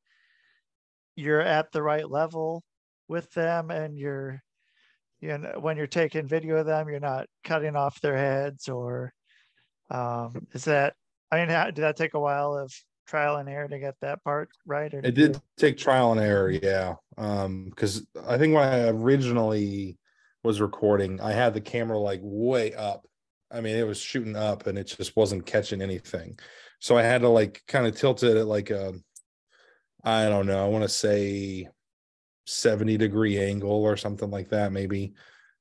you're 1.15 1.41
at 1.41 1.71
the 1.71 1.81
right 1.81 2.09
level 2.09 2.63
with 3.07 3.29
them 3.31 3.69
and 3.69 3.97
you're 3.97 4.41
you 5.21 5.37
know 5.37 5.57
when 5.59 5.77
you're 5.77 5.87
taking 5.87 6.27
video 6.27 6.57
of 6.57 6.65
them 6.65 6.89
you're 6.89 6.99
not 6.99 7.27
cutting 7.43 7.75
off 7.75 8.01
their 8.01 8.17
heads 8.17 8.67
or 8.67 9.13
um 9.91 10.47
is 10.53 10.65
that 10.65 10.93
i 11.31 11.39
mean 11.39 11.49
how, 11.49 11.65
did 11.65 11.77
that 11.77 11.97
take 11.97 12.13
a 12.13 12.19
while 12.19 12.57
of 12.57 12.73
trial 13.05 13.35
and 13.35 13.49
error 13.49 13.67
to 13.67 13.79
get 13.79 13.95
that 14.01 14.23
part 14.23 14.49
right 14.65 14.93
or 14.93 14.99
it 14.99 15.13
did 15.13 15.35
you... 15.35 15.41
take 15.57 15.77
trial 15.77 16.11
and 16.11 16.21
error 16.21 16.49
yeah 16.49 16.95
um 17.17 17.65
because 17.69 18.05
i 18.27 18.37
think 18.37 18.53
when 18.55 18.63
i 18.63 18.87
originally 18.87 19.97
was 20.43 20.61
recording 20.61 21.19
i 21.21 21.31
had 21.31 21.53
the 21.53 21.61
camera 21.61 21.97
like 21.97 22.19
way 22.21 22.73
up. 22.73 23.07
I 23.51 23.61
mean 23.61 23.75
it 23.75 23.87
was 23.87 23.99
shooting 23.99 24.35
up 24.35 24.67
and 24.67 24.77
it 24.77 24.85
just 24.85 25.15
wasn't 25.15 25.45
catching 25.45 25.81
anything. 25.81 26.37
So 26.79 26.97
i 26.97 27.03
had 27.03 27.21
to 27.21 27.29
like 27.29 27.61
kind 27.67 27.87
of 27.87 27.95
tilt 27.95 28.23
it 28.23 28.35
at 28.35 28.47
like 28.47 28.69
a 28.69 28.93
i 30.03 30.27
don't 30.29 30.45
know 30.45 30.63
i 30.63 30.67
want 30.67 30.83
to 30.83 30.89
say 30.89 31.67
70 32.45 32.97
degree 32.97 33.39
angle 33.39 33.83
or 33.83 33.97
something 33.97 34.29
like 34.29 34.49
that, 34.49 34.71
maybe 34.71 35.13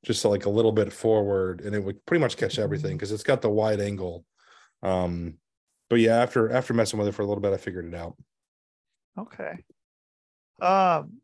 just 0.05 0.25
like 0.25 0.47
a 0.47 0.51
little 0.51 0.73
bit 0.73 0.93
forward, 0.93 1.61
and 1.61 1.75
it 1.75 1.83
would 1.83 2.05
pretty 2.07 2.21
much 2.21 2.37
catch 2.37 2.59
everything 2.59 2.97
because 2.97 3.11
mm-hmm. 3.11 3.17
it's 3.17 3.23
got 3.23 3.43
the 3.43 3.51
wide 3.51 3.81
angle. 3.81 4.25
Um, 4.83 5.35
but 5.89 6.01
yeah, 6.01 6.17
after 6.17 6.51
after 6.51 6.75
messing 6.75 6.99
with 6.99 7.09
it 7.09 7.13
for 7.13 7.23
a 7.23 7.27
little 7.27 7.43
bit, 7.43 7.53
I 7.53 7.57
figured 7.57 7.87
it 7.87 7.95
out. 7.95 8.17
Okay. 9.19 9.53
Um, 10.61 11.21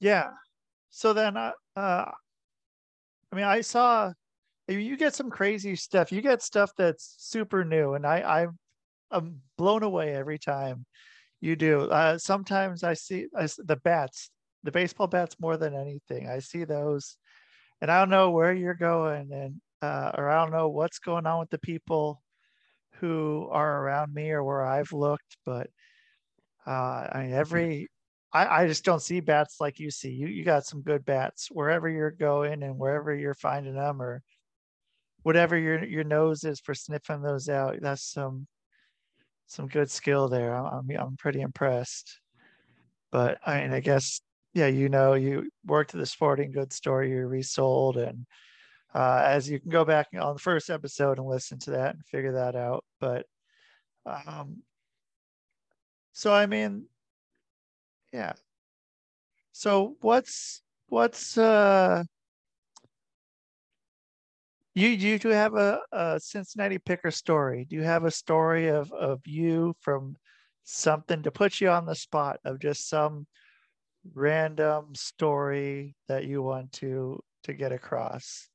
yeah. 0.00 0.30
So 0.90 1.12
then, 1.12 1.36
uh, 1.36 1.52
uh 1.76 2.10
I 3.32 3.36
mean, 3.36 3.44
I 3.44 3.62
saw 3.62 4.12
you 4.68 4.96
get 4.96 5.14
some 5.14 5.30
crazy 5.30 5.76
stuff. 5.76 6.12
You 6.12 6.20
get 6.20 6.42
stuff 6.42 6.72
that's 6.76 7.14
super 7.18 7.64
new, 7.64 7.94
and 7.94 8.06
I 8.06 8.20
I'm 8.22 8.58
I'm 9.10 9.40
blown 9.56 9.82
away 9.82 10.14
every 10.14 10.38
time 10.38 10.84
you 11.42 11.56
do. 11.56 11.82
Uh, 11.82 12.16
sometimes 12.16 12.84
I 12.84 12.94
see 12.94 13.26
I, 13.36 13.46
the 13.58 13.76
bats 13.76 14.30
the 14.62 14.70
baseball 14.70 15.08
bats 15.08 15.36
more 15.40 15.56
than 15.56 15.74
anything. 15.74 16.28
I 16.28 16.38
see 16.38 16.64
those, 16.64 17.16
and 17.80 17.90
I 17.90 17.98
don't 17.98 18.10
know 18.10 18.30
where 18.30 18.52
you're 18.52 18.74
going, 18.74 19.32
and 19.32 19.60
uh, 19.82 20.12
or 20.16 20.30
I 20.30 20.40
don't 20.40 20.52
know 20.52 20.68
what's 20.68 21.00
going 21.00 21.26
on 21.26 21.40
with 21.40 21.50
the 21.50 21.58
people 21.58 22.22
who 23.00 23.48
are 23.50 23.82
around 23.82 24.14
me 24.14 24.30
or 24.30 24.44
where 24.44 24.64
I've 24.64 24.92
looked, 24.92 25.36
but 25.44 25.68
uh, 26.66 26.70
I 27.12 27.24
mean 27.24 27.32
every 27.32 27.88
I, 28.32 28.62
I 28.62 28.66
just 28.68 28.84
don't 28.84 29.02
see 29.02 29.20
bats 29.20 29.56
like 29.60 29.80
you 29.80 29.90
see. 29.90 30.10
You 30.10 30.28
you 30.28 30.44
got 30.44 30.64
some 30.64 30.82
good 30.82 31.04
bats 31.04 31.48
wherever 31.50 31.88
you're 31.88 32.12
going 32.12 32.62
and 32.62 32.78
wherever 32.78 33.14
you're 33.14 33.34
finding 33.34 33.74
them 33.74 34.00
or 34.00 34.22
whatever 35.24 35.58
your 35.58 35.84
your 35.84 36.04
nose 36.04 36.44
is 36.44 36.60
for 36.60 36.74
sniffing 36.74 37.22
those 37.22 37.48
out. 37.48 37.78
That's 37.80 38.04
some 38.04 38.46
some 39.52 39.68
good 39.68 39.90
skill 39.90 40.28
there. 40.28 40.54
I'm 40.54 40.90
I'm 40.90 41.16
pretty 41.16 41.42
impressed. 41.42 42.20
But 43.10 43.38
I 43.46 43.60
mean, 43.60 43.72
I 43.72 43.80
guess 43.80 44.22
yeah, 44.54 44.66
you 44.66 44.88
know, 44.88 45.14
you 45.14 45.50
worked 45.66 45.94
at 45.94 46.00
the 46.00 46.06
sporting 46.06 46.52
goods 46.52 46.76
store, 46.76 47.04
you 47.04 47.26
resold, 47.26 47.96
and 47.98 48.26
uh, 48.94 49.22
as 49.24 49.48
you 49.48 49.60
can 49.60 49.70
go 49.70 49.84
back 49.84 50.08
on 50.18 50.34
the 50.34 50.40
first 50.40 50.70
episode 50.70 51.18
and 51.18 51.26
listen 51.26 51.58
to 51.60 51.72
that 51.72 51.94
and 51.94 52.04
figure 52.06 52.32
that 52.32 52.56
out. 52.56 52.84
But 53.00 53.26
um, 54.06 54.62
so 56.12 56.32
I 56.32 56.46
mean, 56.46 56.86
yeah. 58.12 58.32
So 59.52 59.96
what's 60.00 60.62
what's 60.88 61.36
uh 61.36 62.04
you 64.74 64.88
you 64.88 65.18
do 65.18 65.28
have 65.28 65.54
a, 65.54 65.80
a 65.92 66.20
Cincinnati 66.20 66.78
picker 66.78 67.10
story. 67.10 67.66
Do 67.68 67.76
you 67.76 67.82
have 67.82 68.04
a 68.04 68.10
story 68.10 68.68
of 68.68 68.92
of 68.92 69.20
you 69.26 69.74
from 69.80 70.16
something 70.64 71.22
to 71.22 71.30
put 71.30 71.60
you 71.60 71.70
on 71.70 71.86
the 71.86 71.94
spot 71.94 72.38
of 72.44 72.60
just 72.60 72.88
some 72.88 73.26
random 74.14 74.94
story 74.94 75.94
that 76.08 76.24
you 76.24 76.42
want 76.42 76.72
to 76.72 77.22
to 77.44 77.52
get 77.52 77.72
across? 77.72 78.48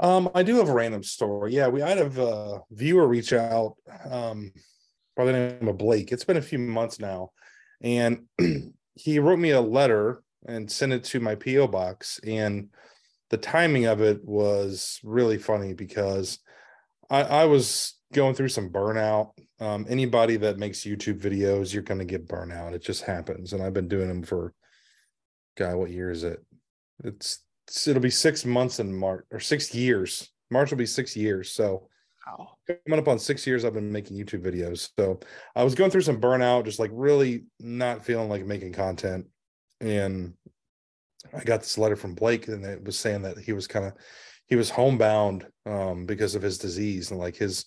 Um, 0.00 0.30
I 0.34 0.44
do 0.44 0.56
have 0.56 0.68
a 0.68 0.72
random 0.72 1.02
story. 1.02 1.54
Yeah, 1.54 1.68
we 1.68 1.82
I 1.82 1.90
had 1.90 1.98
a 1.98 2.60
viewer 2.70 3.06
reach 3.06 3.32
out 3.32 3.76
um, 4.08 4.52
by 5.16 5.24
the 5.24 5.32
name 5.32 5.68
of 5.68 5.78
Blake. 5.78 6.12
It's 6.12 6.24
been 6.24 6.36
a 6.36 6.42
few 6.42 6.58
months 6.58 7.00
now, 7.00 7.30
and 7.80 8.24
he 8.94 9.18
wrote 9.18 9.38
me 9.38 9.50
a 9.50 9.60
letter 9.60 10.22
and 10.46 10.70
sent 10.70 10.92
it 10.92 11.04
to 11.04 11.20
my 11.20 11.34
PO 11.34 11.68
box. 11.68 12.20
And 12.24 12.68
the 13.30 13.36
timing 13.36 13.86
of 13.86 14.00
it 14.00 14.24
was 14.24 15.00
really 15.02 15.38
funny 15.38 15.74
because 15.74 16.38
I, 17.10 17.22
I 17.22 17.44
was 17.44 17.94
going 18.12 18.34
through 18.34 18.48
some 18.48 18.70
burnout. 18.70 19.30
Um, 19.60 19.86
anybody 19.88 20.36
that 20.38 20.58
makes 20.58 20.80
YouTube 20.80 21.20
videos, 21.20 21.72
you're 21.72 21.82
going 21.82 21.98
to 21.98 22.04
get 22.04 22.28
burnout. 22.28 22.72
It 22.72 22.82
just 22.82 23.02
happens. 23.02 23.52
And 23.52 23.62
I've 23.62 23.74
been 23.74 23.88
doing 23.88 24.08
them 24.08 24.22
for, 24.22 24.54
God, 25.56 25.76
what 25.76 25.90
year 25.90 26.10
is 26.10 26.24
it? 26.24 26.44
It's, 27.04 27.44
it's 27.66 27.86
it'll 27.86 28.02
be 28.02 28.10
six 28.10 28.44
months 28.44 28.80
in 28.80 28.94
March 28.94 29.24
or 29.30 29.40
six 29.40 29.74
years. 29.74 30.30
March 30.50 30.70
will 30.70 30.78
be 30.78 30.86
six 30.86 31.16
years. 31.16 31.50
So 31.52 31.88
wow. 32.26 32.54
coming 32.86 32.98
up 32.98 33.08
on 33.08 33.18
six 33.18 33.46
years, 33.46 33.64
I've 33.64 33.74
been 33.74 33.92
making 33.92 34.16
YouTube 34.16 34.42
videos. 34.42 34.90
So 34.98 35.20
I 35.54 35.64
was 35.64 35.74
going 35.74 35.90
through 35.90 36.02
some 36.02 36.20
burnout, 36.20 36.64
just 36.64 36.78
like 36.78 36.90
really 36.94 37.44
not 37.60 38.04
feeling 38.04 38.30
like 38.30 38.46
making 38.46 38.72
content. 38.72 39.26
And 39.80 40.34
I 41.34 41.44
got 41.44 41.60
this 41.60 41.78
letter 41.78 41.96
from 41.96 42.14
Blake, 42.14 42.48
and 42.48 42.64
it 42.64 42.84
was 42.84 42.98
saying 42.98 43.22
that 43.22 43.38
he 43.38 43.52
was 43.52 43.66
kind 43.66 43.86
of 43.86 43.92
he 44.46 44.56
was 44.56 44.70
homebound 44.70 45.46
um, 45.66 46.06
because 46.06 46.34
of 46.34 46.42
his 46.42 46.58
disease, 46.58 47.10
and 47.10 47.20
like 47.20 47.36
his 47.36 47.66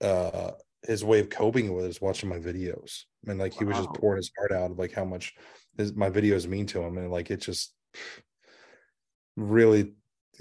uh, 0.00 0.52
his 0.82 1.04
way 1.04 1.20
of 1.20 1.30
coping 1.30 1.72
with 1.72 1.84
it 1.84 1.88
is 1.88 2.00
watching 2.00 2.28
my 2.28 2.38
videos, 2.38 3.02
and 3.26 3.38
like 3.38 3.54
he 3.54 3.64
was 3.64 3.76
just 3.76 3.92
pouring 3.94 4.18
his 4.18 4.30
heart 4.38 4.52
out 4.52 4.70
of 4.70 4.78
like 4.78 4.92
how 4.92 5.04
much 5.04 5.34
his, 5.76 5.94
my 5.94 6.10
videos 6.10 6.46
mean 6.46 6.66
to 6.66 6.82
him, 6.82 6.98
and 6.98 7.10
like 7.10 7.30
it 7.30 7.40
just 7.40 7.74
really 9.36 9.92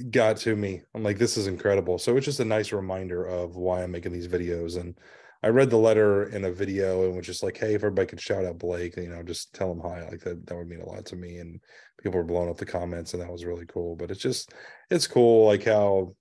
got 0.09 0.37
to 0.37 0.55
me. 0.55 0.81
I'm 0.95 1.03
like, 1.03 1.17
this 1.17 1.37
is 1.37 1.47
incredible. 1.47 1.97
So 1.97 2.15
it's 2.17 2.25
just 2.25 2.39
a 2.39 2.45
nice 2.45 2.71
reminder 2.71 3.25
of 3.25 3.55
why 3.55 3.83
I'm 3.83 3.91
making 3.91 4.13
these 4.13 4.27
videos. 4.27 4.79
And 4.79 4.97
I 5.43 5.47
read 5.47 5.69
the 5.69 5.77
letter 5.77 6.25
in 6.25 6.45
a 6.45 6.51
video 6.51 7.03
and 7.05 7.15
was 7.15 7.25
just 7.25 7.41
like, 7.41 7.57
hey, 7.57 7.73
if 7.73 7.83
everybody 7.83 8.07
could 8.07 8.21
shout 8.21 8.45
out 8.45 8.59
Blake, 8.59 8.95
you 8.95 9.09
know, 9.09 9.23
just 9.23 9.53
tell 9.53 9.71
him 9.71 9.79
hi. 9.79 10.07
Like 10.07 10.21
that, 10.21 10.45
that 10.45 10.55
would 10.55 10.67
mean 10.67 10.81
a 10.81 10.85
lot 10.85 11.05
to 11.07 11.15
me. 11.15 11.37
And 11.37 11.59
people 12.01 12.19
were 12.19 12.25
blowing 12.25 12.49
up 12.49 12.57
the 12.57 12.65
comments, 12.65 13.13
and 13.13 13.21
that 13.23 13.31
was 13.31 13.45
really 13.45 13.65
cool. 13.65 13.95
But 13.95 14.11
it's 14.11 14.21
just, 14.21 14.53
it's 14.89 15.07
cool, 15.07 15.47
like 15.47 15.63
how 15.63 16.15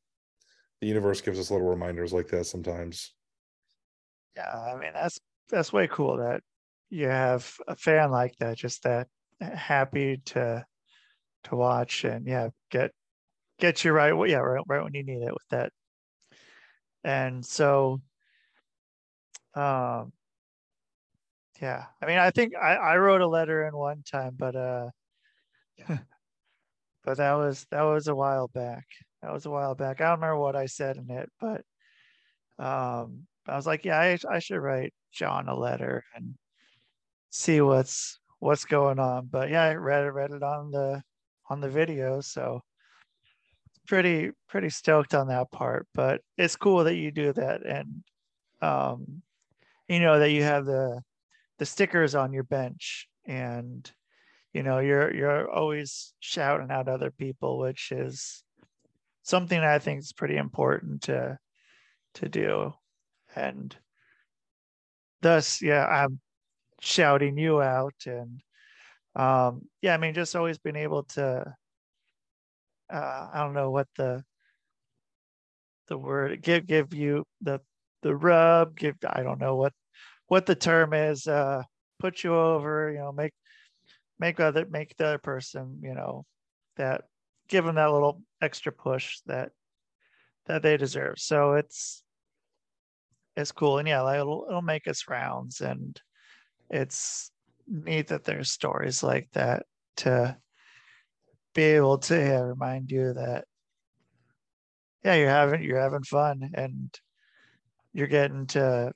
the 0.81 0.87
universe 0.87 1.21
gives 1.21 1.39
us 1.39 1.51
little 1.51 1.69
reminders 1.69 2.13
like 2.13 2.29
that 2.29 2.47
sometimes. 2.47 3.13
Yeah, 4.37 4.51
I 4.51 4.79
mean 4.79 4.93
that's 4.95 5.19
that's 5.51 5.73
way 5.73 5.89
cool 5.89 6.19
that 6.19 6.43
you 6.89 7.09
have 7.09 7.55
a 7.69 7.77
fan 7.77 8.11
like 8.11 8.37
that, 8.39 8.57
just 8.57 8.85
that 8.85 9.09
uh, 9.41 9.55
happy 9.55 10.23
to 10.27 10.65
to 11.45 11.57
watch 11.57 12.05
and 12.05 12.27
yeah, 12.27 12.49
get 12.71 12.93
get 13.59 13.85
you 13.85 13.93
right. 13.93 14.15
Yeah, 14.29 14.39
right, 14.39 14.63
right 14.67 14.83
when 14.83 14.95
you 14.95 15.05
need 15.05 15.23
it 15.23 15.33
with 15.33 15.49
that. 15.51 15.73
And 17.05 17.45
so, 17.45 18.01
um, 19.55 20.13
yeah, 21.61 21.87
I 22.03 22.07
mean, 22.07 22.19
I 22.19 22.31
think 22.31 22.55
I, 22.57 22.75
I 22.77 22.97
wrote 22.97 23.21
a 23.21 23.27
letter 23.27 23.67
in 23.67 23.77
one 23.77 24.03
time, 24.03 24.35
but 24.39 24.57
uh, 24.57 24.91
but 27.05 27.17
that 27.17 27.35
was 27.35 27.67
that 27.71 27.83
was 27.83 28.09
a 28.09 28.15
while 28.15 28.49
back. 28.49 28.87
That 29.23 29.33
was 29.33 29.47
a 29.47 29.51
while 29.51 29.75
back. 29.75 30.01
I 30.01 30.05
don't 30.05 30.21
remember 30.21 30.39
what 30.39 30.57
I 30.57 30.67
said 30.67 30.97
in 30.97 31.11
it, 31.11 31.31
but 31.41 31.63
um, 32.59 33.27
I 33.47 33.57
was 33.57 33.67
like, 33.67 33.85
yeah, 33.85 33.99
I, 33.99 34.19
I 34.31 34.39
should 34.39 34.59
write 34.59 34.95
John 35.13 35.49
a 35.49 35.55
letter 35.55 36.05
and 36.15 36.35
see 37.31 37.61
what's 37.61 38.19
what's 38.39 38.65
going 38.65 38.99
on. 38.99 39.27
But 39.27 39.51
yeah, 39.51 39.65
I 39.65 39.75
read 39.75 40.05
it 40.05 40.11
read 40.11 40.31
it 40.33 40.43
on 40.43 40.71
the 40.71 41.03
on 41.51 41.61
the 41.61 41.69
video, 41.69 42.21
so 42.21 42.63
pretty 43.87 44.31
pretty 44.49 44.71
stoked 44.71 45.15
on 45.15 45.29
that 45.29 45.51
part. 45.53 45.87
But 45.95 46.23
it's 46.39 46.57
cool 46.57 46.85
that 46.85 46.97
you 46.97 47.11
do 47.11 47.33
that, 47.35 47.65
and 47.67 48.03
um, 48.63 49.23
you 49.91 49.99
know 49.99 50.21
that 50.21 50.31
you 50.31 50.45
have 50.45 50.67
the 50.67 51.03
the 51.59 51.67
stickers 51.67 52.15
on 52.15 52.33
your 52.33 52.45
bench, 52.45 53.09
and 53.27 53.91
you 54.55 54.63
know 54.63 54.79
you're 54.79 55.13
you're 55.13 55.51
always 55.51 56.15
shouting 56.21 56.71
out 56.71 56.89
other 56.89 57.11
people, 57.11 57.59
which 57.59 57.91
is 57.93 58.45
something 59.25 59.59
I 59.59 59.81
think 59.81 59.99
is 60.01 60.13
pretty 60.13 60.37
important 60.37 61.03
to 61.03 61.39
to 62.15 62.29
do, 62.29 62.73
and 63.35 63.77
thus, 65.23 65.61
yeah, 65.61 65.85
I'm 65.85 66.21
shouting 66.81 67.37
you 67.37 67.61
out 67.61 67.95
and 68.07 68.41
um 69.15 69.63
yeah 69.83 69.93
i 69.93 69.99
mean 69.99 70.15
just 70.15 70.35
always 70.35 70.59
being 70.59 70.77
able 70.77 71.03
to 71.03 71.45
uh 72.91 73.29
i 73.33 73.41
don't 73.41 73.53
know 73.53 73.71
what 73.71 73.89
the 73.97 74.25
the 75.89 75.99
word 75.99 76.41
give 76.41 76.67
give 76.67 76.95
you 76.95 77.25
the 77.43 77.61
the 78.03 78.15
rub 78.15 78.77
give 78.77 78.97
i 79.09 79.23
don't 79.23 79.41
know 79.41 79.57
what 79.57 79.73
what 80.29 80.47
the 80.47 80.55
term 80.55 80.93
is 80.93 81.27
uh 81.27 81.63
put 81.99 82.25
you 82.25 82.35
over 82.35 82.91
you 82.91 82.99
know 82.99 83.13
make 83.13 83.33
make 84.19 84.41
other 84.41 84.67
make 84.71 84.97
the 84.97 85.07
other 85.07 85.19
person 85.19 85.79
you 85.83 85.95
know 85.95 86.25
that 86.77 87.03
give 87.49 87.65
them 87.65 87.75
that 87.75 87.93
little 87.93 88.23
extra 88.41 88.73
push 88.73 89.19
that 89.27 89.51
that 90.47 90.63
they 90.63 90.77
deserve. 90.77 91.19
So 91.19 91.55
it's 91.55 92.03
it's 93.37 93.53
cool. 93.53 93.79
And 93.79 93.89
yeah 93.89 94.01
like 94.03 94.21
it'll, 94.21 94.47
it'll 94.49 94.63
make 94.63 94.89
us 94.89 95.05
rounds. 95.09 95.61
And 95.61 96.01
it's 96.71 97.31
neat 97.69 98.09
that 98.09 98.25
there's 98.25 98.51
stories 98.51 99.03
like 99.03 99.29
that 99.33 99.65
to 99.99 100.37
be 101.55 101.63
able 101.63 101.99
to 101.99 102.15
yeah, 102.17 102.41
remind 102.41 102.91
you 102.91 103.13
that 103.13 103.45
yeah 105.05 105.15
you're 105.15 105.29
having 105.29 105.63
you're 105.63 105.81
having 105.81 106.05
fun. 106.05 106.51
And 106.55 106.95
you're 107.93 108.07
getting 108.07 108.47
to 108.47 108.93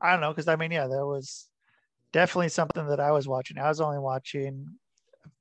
i 0.00 0.10
don't 0.10 0.20
know 0.20 0.30
because 0.30 0.48
i 0.48 0.56
mean 0.56 0.70
yeah 0.70 0.86
there 0.86 1.06
was 1.06 1.48
definitely 2.12 2.48
something 2.48 2.86
that 2.86 3.00
i 3.00 3.10
was 3.10 3.26
watching. 3.26 3.58
I 3.58 3.68
was 3.68 3.80
only 3.80 3.98
watching 3.98 4.66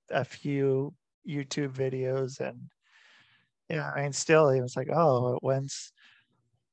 a 0.10 0.23
few 0.26 0.93
youtube 1.28 1.73
videos 1.73 2.39
and 2.39 2.60
yeah 3.69 3.91
i 3.95 4.02
mean 4.04 4.12
still 4.12 4.49
it 4.49 4.62
was 4.62 4.76
like 4.76 4.89
oh 4.93 5.38
when's 5.41 5.93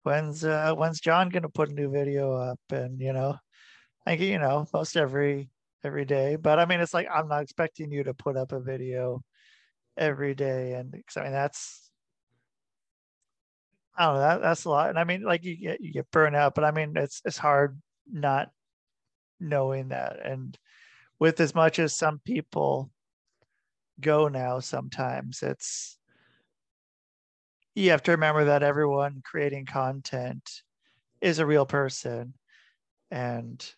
when's 0.03 0.45
uh 0.45 0.75
when's 0.75 1.01
john 1.01 1.29
gonna 1.29 1.49
put 1.49 1.71
a 1.71 1.75
new 1.75 1.91
video 1.91 2.33
up? 2.35 2.61
And 2.71 3.01
you 3.01 3.13
know 3.13 3.37
I 4.07 4.11
like 4.13 4.21
you 4.21 4.39
know 4.39 4.67
most 4.73 4.97
every 4.97 5.51
every 5.85 6.05
day. 6.05 6.37
But 6.37 6.59
i 6.59 6.65
mean 6.65 6.81
it's 6.81 6.95
like 6.95 7.09
i'm 7.13 7.29
not 7.29 7.43
expecting 7.43 7.93
you 7.93 8.05
to 8.05 8.15
put 8.15 8.37
up 8.37 8.53
a 8.53 8.61
video 8.61 9.23
every 9.97 10.35
day. 10.35 10.73
And 10.75 10.91
because 10.91 11.17
i 11.17 11.23
mean 11.23 11.33
that's 11.33 11.90
i 14.01 14.07
don't 14.07 14.15
know 14.15 14.21
that, 14.21 14.41
that's 14.43 14.65
a 14.65 14.71
lot. 14.71 14.89
And 14.89 14.99
i 14.99 15.05
mean 15.05 15.23
like 15.23 15.45
you 15.45 15.57
get 15.57 15.81
you 15.81 15.93
get 15.93 16.11
burned 16.11 16.35
out 16.35 16.55
but 16.55 16.65
i 16.65 16.71
mean 16.71 16.97
it's 16.97 17.21
it's 17.25 17.37
hard 17.39 17.79
not 18.11 18.51
knowing 19.41 19.89
that. 19.89 20.25
And 20.25 20.57
with 21.19 21.41
as 21.41 21.55
much 21.55 21.79
as 21.79 21.95
some 21.95 22.21
people 22.25 22.91
go 24.01 24.29
now 24.29 24.61
sometimes 24.61 25.43
it's 25.43 25.99
you 27.75 27.91
have 27.91 28.03
to 28.05 28.13
remember 28.13 28.47
that 28.47 28.63
everyone 28.63 29.23
creating 29.25 29.67
content 29.67 30.63
is 31.21 31.39
a 31.39 31.47
real 31.47 31.67
person 31.67 32.35
and 33.11 33.75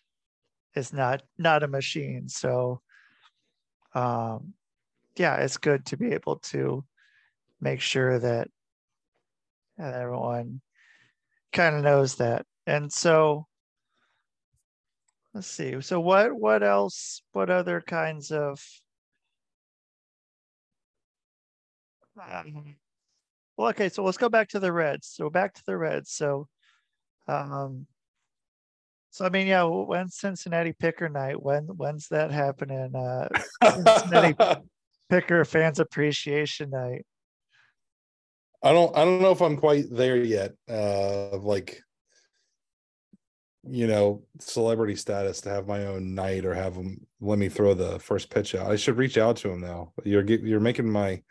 is 0.75 0.93
not 0.93 1.21
not 1.37 1.63
a 1.63 1.67
machine. 1.67 2.29
So 2.29 2.81
um 3.93 4.53
yeah 5.17 5.35
it's 5.37 5.57
good 5.57 5.85
to 5.87 5.97
be 5.97 6.13
able 6.13 6.37
to 6.37 6.83
make 7.61 7.81
sure 7.81 8.17
that 8.19 8.47
everyone 9.91 10.61
kind 11.51 11.75
of 11.75 11.83
knows 11.83 12.15
that 12.15 12.45
and 12.65 12.91
so 12.91 13.45
let's 15.33 15.47
see 15.47 15.81
so 15.81 15.99
what 15.99 16.33
what 16.33 16.63
else 16.63 17.21
what 17.31 17.49
other 17.49 17.81
kinds 17.81 18.31
of 18.31 18.63
um, 22.31 22.75
well 23.57 23.69
okay 23.69 23.89
so 23.89 24.03
let's 24.03 24.17
go 24.17 24.29
back 24.29 24.49
to 24.49 24.59
the 24.59 24.71
reds 24.71 25.07
so 25.07 25.29
back 25.29 25.53
to 25.53 25.63
the 25.65 25.77
reds 25.77 26.11
so 26.11 26.47
um 27.27 27.87
so 29.13 29.25
I 29.25 29.29
mean, 29.29 29.45
yeah, 29.45 29.61
when's 29.61 30.15
Cincinnati 30.15 30.73
Picker 30.73 31.07
Night? 31.07 31.39
When 31.39 31.65
when's 31.65 32.07
that 32.07 32.31
happening? 32.31 32.95
Uh, 32.95 33.27
Cincinnati 33.63 34.35
Picker 35.09 35.45
Fans 35.45 35.79
Appreciation 35.79 36.71
Night. 36.71 37.05
I 38.63 38.71
don't 38.71 38.95
I 38.95 39.03
don't 39.03 39.21
know 39.21 39.31
if 39.31 39.41
I'm 39.41 39.57
quite 39.57 39.85
there 39.91 40.17
yet. 40.17 40.53
Uh, 40.69 41.37
like 41.37 41.81
you 43.65 43.87
know, 43.87 44.23
celebrity 44.39 44.95
status 44.95 45.41
to 45.41 45.49
have 45.49 45.67
my 45.67 45.85
own 45.85 46.15
night 46.15 46.45
or 46.45 46.53
have 46.53 46.75
them 46.75 47.05
let 47.21 47.39
me 47.39 47.47
throw 47.49 47.73
the 47.73 47.99
first 47.99 48.29
pitch 48.29 48.55
out. 48.55 48.69
I 48.69 48.75
should 48.75 48.97
reach 48.97 49.17
out 49.17 49.37
to 49.37 49.49
him 49.49 49.61
now. 49.61 49.93
You're 50.03 50.23
you're 50.23 50.59
making 50.59 50.89
my 50.89 51.21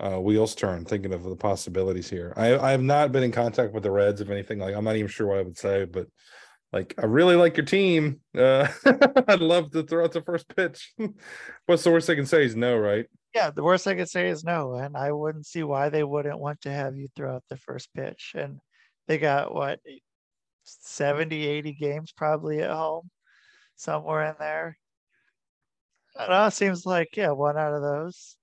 uh, 0.00 0.20
wheels 0.20 0.54
turn 0.54 0.84
thinking 0.84 1.12
of 1.12 1.24
the 1.24 1.36
possibilities 1.36 2.08
here. 2.08 2.32
I 2.36 2.56
I 2.56 2.70
have 2.70 2.82
not 2.82 3.12
been 3.12 3.22
in 3.24 3.32
contact 3.32 3.72
with 3.74 3.82
the 3.82 3.90
Reds 3.90 4.20
of 4.20 4.30
anything 4.30 4.58
like 4.58 4.74
I'm 4.74 4.84
not 4.84 4.96
even 4.96 5.08
sure 5.08 5.26
what 5.26 5.38
I 5.38 5.42
would 5.42 5.58
say, 5.58 5.84
but 5.84 6.06
like 6.72 6.94
I 6.98 7.06
really 7.06 7.36
like 7.36 7.56
your 7.56 7.66
team. 7.66 8.20
Uh, 8.36 8.68
I'd 9.28 9.40
love 9.40 9.70
to 9.72 9.82
throw 9.82 10.04
out 10.04 10.12
the 10.12 10.22
first 10.22 10.54
pitch. 10.54 10.92
What's 11.66 11.84
the 11.84 11.90
worst 11.90 12.06
they 12.06 12.16
can 12.16 12.26
say 12.26 12.44
is 12.44 12.56
no, 12.56 12.76
right? 12.76 13.06
Yeah, 13.34 13.50
the 13.50 13.62
worst 13.62 13.86
I 13.86 13.94
could 13.94 14.08
say 14.08 14.28
is 14.28 14.44
no, 14.44 14.74
and 14.74 14.96
I 14.96 15.12
wouldn't 15.12 15.46
see 15.46 15.62
why 15.62 15.88
they 15.90 16.02
wouldn't 16.04 16.38
want 16.40 16.60
to 16.62 16.70
have 16.72 16.96
you 16.96 17.08
throw 17.14 17.36
out 17.36 17.44
the 17.48 17.56
first 17.56 17.92
pitch. 17.94 18.32
And 18.36 18.60
they 19.06 19.18
got 19.18 19.54
what 19.54 19.80
70, 20.64 21.46
80 21.46 21.74
games 21.74 22.12
probably 22.12 22.60
at 22.62 22.70
home, 22.70 23.10
somewhere 23.76 24.24
in 24.24 24.36
there. 24.40 24.78
It 26.18 26.52
seems 26.52 26.84
like 26.84 27.16
yeah, 27.16 27.30
one 27.30 27.56
out 27.56 27.72
of 27.74 27.82
those. 27.82 28.36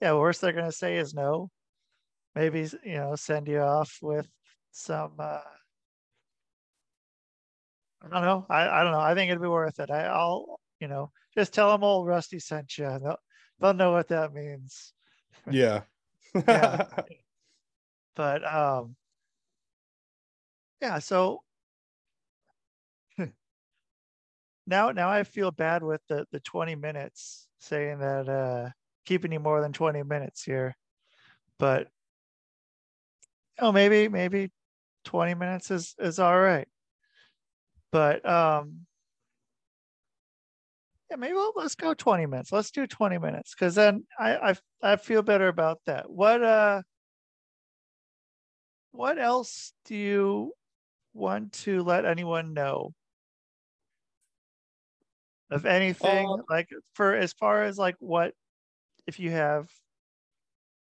Yeah, 0.00 0.14
worst 0.14 0.40
they're 0.40 0.52
gonna 0.52 0.72
say 0.72 0.98
is 0.98 1.14
no. 1.14 1.50
Maybe 2.34 2.68
you 2.84 2.94
know 2.96 3.16
send 3.16 3.48
you 3.48 3.60
off 3.60 3.98
with 4.02 4.28
some. 4.72 5.14
Uh, 5.20 5.40
I 8.02 8.08
don't 8.08 8.22
know. 8.22 8.46
I, 8.50 8.68
I 8.68 8.82
don't 8.82 8.92
know. 8.92 9.00
I 9.00 9.14
think 9.14 9.30
it'd 9.30 9.42
be 9.42 9.48
worth 9.48 9.80
it. 9.80 9.90
I, 9.90 10.04
I'll, 10.04 10.60
you 10.80 10.88
know, 10.88 11.10
just 11.36 11.54
tell 11.54 11.70
them 11.70 11.82
old 11.84 12.06
Rusty 12.06 12.38
sent 12.38 12.76
you. 12.78 12.84
They'll, 12.84 13.16
they'll 13.60 13.74
know 13.74 13.92
what 13.92 14.08
that 14.08 14.32
means. 14.34 14.92
Yeah. 15.50 15.82
yeah. 16.48 16.86
But 18.16 18.44
um, 18.44 18.94
yeah. 20.80 21.00
So 21.00 21.42
now, 24.66 24.92
now 24.92 25.08
I 25.08 25.24
feel 25.24 25.50
bad 25.50 25.82
with 25.82 26.00
the 26.08 26.26
the 26.30 26.38
twenty 26.38 26.76
minutes 26.76 27.48
saying 27.58 27.98
that 27.98 28.28
uh 28.28 28.70
keeping 29.04 29.32
you 29.32 29.40
more 29.40 29.60
than 29.60 29.72
20 29.72 30.02
minutes 30.02 30.44
here. 30.44 30.76
But 31.58 31.88
oh, 33.58 33.72
maybe 33.72 34.08
maybe 34.08 34.50
20 35.04 35.34
minutes 35.34 35.70
is 35.70 35.94
is 35.98 36.18
all 36.18 36.38
right. 36.38 36.68
But 37.92 38.26
um 38.28 38.86
yeah, 41.10 41.16
maybe 41.16 41.34
we'll, 41.34 41.52
let's 41.56 41.74
go 41.74 41.94
20 41.94 42.26
minutes. 42.26 42.52
Let's 42.52 42.70
do 42.70 42.86
20 42.86 43.18
minutes 43.18 43.54
because 43.54 43.74
then 43.74 44.06
I, 44.18 44.50
I 44.50 44.56
I 44.82 44.96
feel 44.96 45.22
better 45.22 45.48
about 45.48 45.80
that. 45.86 46.10
What 46.10 46.42
uh 46.42 46.82
what 48.92 49.18
else 49.18 49.72
do 49.84 49.96
you 49.96 50.52
want 51.12 51.52
to 51.52 51.82
let 51.82 52.04
anyone 52.04 52.54
know 52.54 52.92
of 55.50 55.66
anything 55.66 56.26
Uh, 56.28 56.38
like 56.48 56.68
for 56.94 57.14
as 57.14 57.32
far 57.32 57.64
as 57.64 57.76
like 57.78 57.96
what 57.98 58.34
if 59.06 59.20
you 59.20 59.30
have 59.30 59.68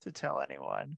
to 0.03 0.13
tell 0.13 0.41
anyone 0.41 0.97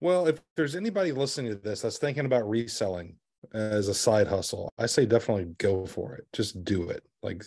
Well, 0.00 0.26
if 0.26 0.40
there's 0.56 0.74
anybody 0.76 1.12
listening 1.12 1.52
to 1.52 1.58
this 1.58 1.82
that's 1.82 1.98
thinking 1.98 2.24
about 2.24 2.48
reselling 2.48 3.16
as 3.52 3.88
a 3.88 3.94
side 3.94 4.26
hustle, 4.26 4.72
I 4.78 4.86
say 4.86 5.06
definitely 5.06 5.54
go 5.58 5.86
for 5.86 6.14
it. 6.14 6.26
Just 6.32 6.64
do 6.64 6.90
it. 6.90 7.02
Like, 7.22 7.44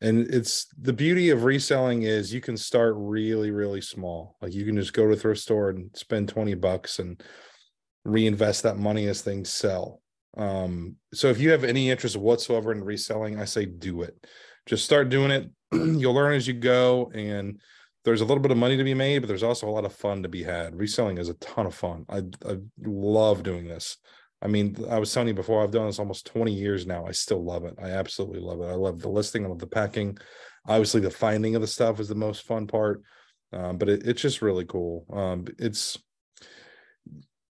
and 0.00 0.26
it's 0.32 0.66
the 0.80 0.92
beauty 0.92 1.30
of 1.30 1.44
reselling 1.44 2.02
is 2.02 2.34
you 2.34 2.40
can 2.40 2.56
start 2.56 2.94
really, 2.96 3.50
really 3.50 3.80
small. 3.80 4.36
Like 4.42 4.52
you 4.52 4.64
can 4.64 4.76
just 4.76 4.92
go 4.92 5.06
to 5.06 5.12
a 5.12 5.16
thrift 5.16 5.40
store 5.40 5.70
and 5.70 5.90
spend 5.94 6.28
20 6.28 6.54
bucks 6.54 6.98
and 6.98 7.22
reinvest 8.04 8.64
that 8.64 8.78
money 8.78 9.06
as 9.06 9.22
things 9.22 9.52
sell. 9.52 10.00
Um, 10.36 10.96
so 11.12 11.28
if 11.28 11.38
you 11.38 11.50
have 11.50 11.62
any 11.62 11.90
interest 11.90 12.16
whatsoever 12.16 12.72
in 12.72 12.82
reselling, 12.82 13.38
I 13.38 13.44
say 13.44 13.66
do 13.66 14.02
it. 14.02 14.26
Just 14.66 14.84
start 14.84 15.08
doing 15.08 15.30
it. 15.30 15.50
You'll 15.72 16.14
learn 16.14 16.34
as 16.34 16.46
you 16.48 16.54
go 16.54 17.10
and 17.14 17.60
there's 18.04 18.20
a 18.20 18.24
little 18.24 18.42
bit 18.42 18.50
of 18.50 18.58
money 18.58 18.76
to 18.76 18.84
be 18.84 18.94
made, 18.94 19.20
but 19.20 19.28
there's 19.28 19.42
also 19.42 19.68
a 19.68 19.70
lot 19.70 19.84
of 19.84 19.94
fun 19.94 20.22
to 20.24 20.28
be 20.28 20.42
had. 20.42 20.74
Reselling 20.74 21.18
is 21.18 21.28
a 21.28 21.34
ton 21.34 21.66
of 21.66 21.74
fun. 21.74 22.04
I, 22.08 22.22
I 22.44 22.58
love 22.84 23.42
doing 23.42 23.68
this. 23.68 23.98
I 24.42 24.48
mean, 24.48 24.76
I 24.90 24.98
was 24.98 25.12
telling 25.12 25.28
you 25.28 25.34
before, 25.34 25.62
I've 25.62 25.70
done 25.70 25.86
this 25.86 26.00
almost 26.00 26.26
20 26.26 26.52
years 26.52 26.84
now. 26.84 27.06
I 27.06 27.12
still 27.12 27.42
love 27.42 27.64
it. 27.64 27.74
I 27.80 27.90
absolutely 27.90 28.40
love 28.40 28.60
it. 28.60 28.66
I 28.66 28.74
love 28.74 29.00
the 29.00 29.08
listing, 29.08 29.44
I 29.44 29.48
love 29.48 29.60
the 29.60 29.66
packing. 29.66 30.18
Obviously, 30.66 31.00
the 31.00 31.10
finding 31.10 31.54
of 31.54 31.60
the 31.60 31.68
stuff 31.68 32.00
is 32.00 32.08
the 32.08 32.14
most 32.14 32.42
fun 32.42 32.66
part, 32.66 33.02
um, 33.52 33.78
but 33.78 33.88
it, 33.88 34.06
it's 34.06 34.20
just 34.20 34.42
really 34.42 34.64
cool. 34.64 35.06
Um, 35.12 35.46
it's 35.58 35.98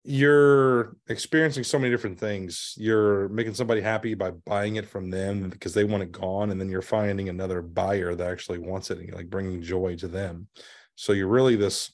you're 0.04 0.96
experiencing 1.08 1.62
so 1.62 1.78
many 1.78 1.90
different 1.90 2.18
things. 2.18 2.74
You're 2.76 3.28
making 3.28 3.54
somebody 3.54 3.80
happy 3.80 4.14
by 4.14 4.30
buying 4.30 4.76
it 4.76 4.88
from 4.88 5.10
them 5.10 5.48
because 5.48 5.74
they 5.74 5.84
want 5.84 6.02
it 6.02 6.12
gone, 6.12 6.50
and 6.50 6.60
then 6.60 6.68
you're 6.68 6.82
finding 6.82 7.28
another 7.28 7.62
buyer 7.62 8.14
that 8.14 8.30
actually 8.30 8.58
wants 8.58 8.90
it, 8.90 8.98
and 8.98 9.06
you're 9.06 9.16
like 9.16 9.30
bringing 9.30 9.62
joy 9.62 9.96
to 9.96 10.08
them. 10.08 10.48
So 10.94 11.12
you're 11.12 11.28
really 11.28 11.56
this 11.56 11.92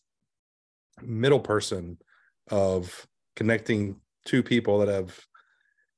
middle 1.03 1.41
person 1.41 1.99
of 2.51 3.07
connecting 3.37 3.97
two 4.29 4.43
people 4.43 4.79
that 4.79 4.88
have 4.88 5.19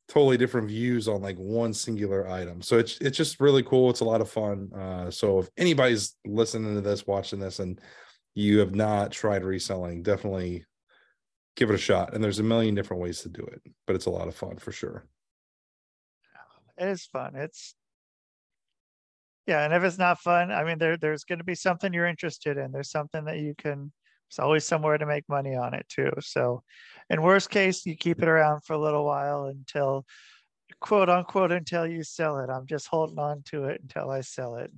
totally 0.09 0.37
different 0.37 0.69
views 0.69 1.09
on 1.09 1.21
like 1.21 1.37
one 1.37 1.73
singular 1.75 2.29
item. 2.29 2.63
So 2.63 2.79
it's 2.79 2.99
it's 3.01 3.17
just 3.17 3.41
really 3.41 3.63
cool. 3.63 3.91
It's 3.91 4.01
a 4.01 4.05
lot 4.05 4.21
of 4.21 4.31
fun. 4.31 4.71
Uh, 4.73 5.11
so 5.11 5.41
if 5.41 5.49
anybody's 5.59 6.17
listening 6.25 6.75
to 6.77 6.81
this, 6.81 7.07
watching 7.07 7.41
this, 7.41 7.59
and 7.59 7.81
you 8.35 8.61
have 8.61 8.75
not 8.75 9.11
tried 9.13 9.45
reselling, 9.45 10.03
definitely 10.03 10.65
give 11.57 11.71
it 11.71 11.75
a 11.75 11.79
shot. 11.79 12.15
And 12.15 12.23
there's 12.23 12.39
a 12.39 12.45
million 12.45 12.75
different 12.75 13.03
ways 13.03 13.21
to 13.23 13.29
do 13.29 13.43
it, 13.43 13.61
but 13.87 13.97
it's 13.97 14.07
a 14.07 14.11
lot 14.11 14.29
of 14.29 14.35
fun 14.35 14.57
for 14.57 14.73
sure. 14.73 15.05
it 16.79 16.89
is 16.89 17.05
fun 17.05 17.37
it's 17.37 17.75
yeah 19.47 19.65
and 19.65 19.75
if 19.75 19.83
it's 19.83 19.99
not 19.99 20.19
fun 20.19 20.51
i 20.51 20.65
mean 20.65 20.79
there 20.79 20.97
there's 20.97 21.25
going 21.25 21.39
to 21.39 21.45
be 21.45 21.55
something 21.55 21.93
you're 21.93 22.07
interested 22.07 22.57
in 22.57 22.73
there's 22.73 22.91
something 22.91 23.25
that 23.27 23.39
you 23.39 23.55
can 23.57 23.93
there's 24.31 24.45
always 24.45 24.65
somewhere 24.65 24.97
to 24.97 25.07
make 25.07 25.29
money 25.29 25.57
on 25.57 25.75
it 25.75 25.87
too. 25.89 26.13
So 26.21 26.63
in 27.09 27.23
worst 27.23 27.51
case 27.51 27.85
you 27.85 27.97
keep 27.97 28.23
it 28.23 28.29
around 28.29 28.65
for 28.65 28.75
a 28.75 28.81
little 28.81 29.05
while 29.05 29.47
until 29.47 30.07
quote 30.81 31.09
unquote 31.09 31.51
until 31.53 31.87
you 31.87 32.05
sell 32.05 32.39
it. 32.39 32.49
I'm 32.49 32.67
just 32.67 32.87
holding 32.87 33.19
on 33.19 33.43
to 33.47 33.65
it 33.65 33.81
until 33.83 34.11
i 34.11 34.21
sell 34.21 34.57
it. 34.57 34.71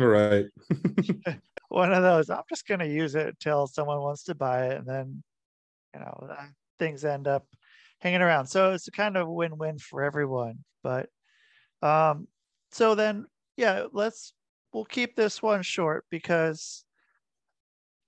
All 0.00 0.06
right. 0.06 0.46
one 1.68 1.92
of 1.92 2.02
those 2.02 2.30
i'm 2.30 2.44
just 2.48 2.66
going 2.66 2.78
to 2.80 2.88
use 2.88 3.16
it 3.16 3.26
until 3.26 3.66
someone 3.66 4.00
wants 4.00 4.22
to 4.22 4.34
buy 4.36 4.68
it 4.68 4.78
and 4.78 4.86
then 4.86 5.22
you 5.92 6.00
know 6.00 6.28
uh, 6.30 6.46
things 6.78 7.04
end 7.04 7.26
up 7.26 7.44
hanging 8.00 8.22
around. 8.22 8.46
So 8.46 8.72
it's 8.72 8.88
a 8.88 8.92
kind 8.92 9.16
of 9.16 9.26
a 9.26 9.32
win-win 9.32 9.78
for 9.78 10.02
everyone 10.02 10.58
but 10.82 11.08
um 11.82 12.26
so 12.72 12.94
then 12.94 13.26
yeah 13.56 13.86
let's 13.92 14.32
we'll 14.72 14.84
keep 14.84 15.16
this 15.16 15.42
one 15.42 15.62
short 15.62 16.04
because 16.10 16.85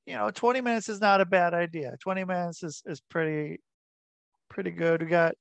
you 0.08 0.14
know 0.14 0.30
20 0.30 0.62
minutes 0.62 0.88
is 0.88 1.02
not 1.02 1.20
a 1.20 1.26
bad 1.26 1.52
idea. 1.52 1.94
20 2.00 2.24
minutes 2.24 2.62
is 2.62 2.82
is 2.86 3.00
pretty 3.10 3.60
pretty 4.48 4.70
good. 4.70 5.02
We 5.02 5.08
got 5.08 5.34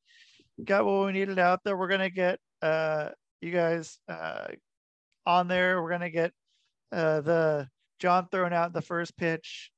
got 0.62 0.86
what 0.86 1.06
we 1.06 1.14
needed 1.14 1.40
out 1.40 1.62
there. 1.64 1.78
We're 1.78 1.88
gonna 1.88 2.10
get 2.10 2.40
uh 2.62 3.10
you 3.40 3.52
guys 3.52 3.98
uh 4.10 4.48
on 5.26 5.48
there. 5.48 5.82
We're 5.82 5.92
gonna 5.92 6.10
get 6.10 6.34
uh 6.92 7.22
the 7.22 7.68
john 8.00 8.28
throwing 8.30 8.54
out 8.54 8.74
the 8.74 8.82
first 8.82 9.18
pitch 9.18 9.72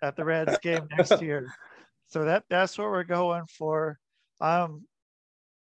at 0.00 0.16
the 0.16 0.24
reds 0.24 0.56
game 0.62 0.86
next 0.96 1.20
year. 1.20 1.52
So 2.10 2.24
that 2.24 2.44
that's 2.48 2.78
what 2.78 2.88
we're 2.88 3.04
going 3.04 3.44
for. 3.58 3.98
Um 4.40 4.84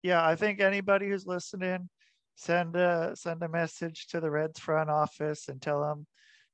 yeah 0.02 0.26
i 0.26 0.36
think 0.36 0.62
anybody 0.62 1.10
who's 1.10 1.28
listening 1.28 1.90
send 2.36 2.76
a 2.76 3.12
send 3.16 3.44
a 3.44 3.50
message 3.50 4.08
to 4.08 4.22
the 4.22 4.32
reds 4.32 4.58
front 4.60 4.90
office 4.90 5.50
and 5.50 5.62
tell 5.62 5.82
them 5.82 6.08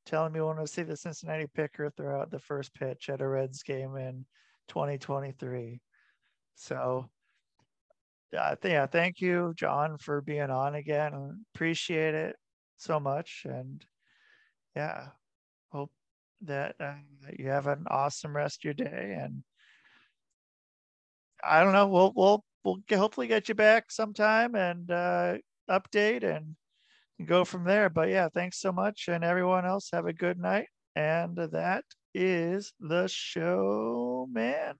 tell 0.08 0.24
them 0.24 0.36
you 0.36 0.46
want 0.46 0.58
to 0.58 0.65
see 0.65 0.84
the 0.84 0.96
cincinnati 0.96 1.48
picker 1.54 1.89
throw 1.89 2.22
out 2.22 2.32
the 2.32 2.39
first 2.39 2.74
pitch 2.74 3.10
at 3.10 3.22
a 3.22 3.28
reds 3.28 3.62
game 3.62 3.98
in 3.98 4.26
2023 4.70 5.82
so 6.56 7.10
yeah, 8.32 8.56
th- 8.62 8.72
yeah 8.72 8.86
thank 8.86 9.20
you 9.20 9.54
john 9.56 9.98
for 9.98 10.22
being 10.22 10.50
on 10.50 10.76
again. 10.76 11.46
Appreciate 11.54 12.15
it 12.15 12.36
so 12.78 13.00
much 13.00 13.46
and 13.46 13.86
yeah 14.76 15.08
hope 15.72 15.91
that 16.41 16.76
uh, 16.80 16.93
you 17.38 17.50
have 17.50 17.67
an 17.67 17.84
awesome 17.89 18.36
rest 18.36 18.60
of 18.60 18.63
your 18.63 18.74
day 18.74 19.17
and 19.20 19.43
i 21.43 21.63
don't 21.63 21.74
know 21.74 21.88
we'll 21.88 22.13
we'll 22.15 22.46
we'll 22.63 22.80
hopefully 22.91 23.28
get 23.28 23.50
you 23.50 23.56
back 23.56 23.91
sometime 23.91 24.56
and 24.56 24.89
uh 24.91 25.36
update 25.70 26.24
and 26.24 26.56
go 27.26 27.46
from 27.46 27.64
there. 27.64 27.90
But 27.90 28.10
yeah 28.10 28.30
thanks 28.30 28.60
so 28.60 28.72
much. 28.72 29.08
And 29.08 29.24
everyone 29.24 29.66
else 29.66 29.90
have 29.94 30.06
a 30.06 30.14
good 30.14 30.40
night. 30.40 30.68
And 30.96 31.38
that 31.38 31.86
is 32.14 32.74
the 32.80 33.08
show 33.08 34.28
man 34.32 34.76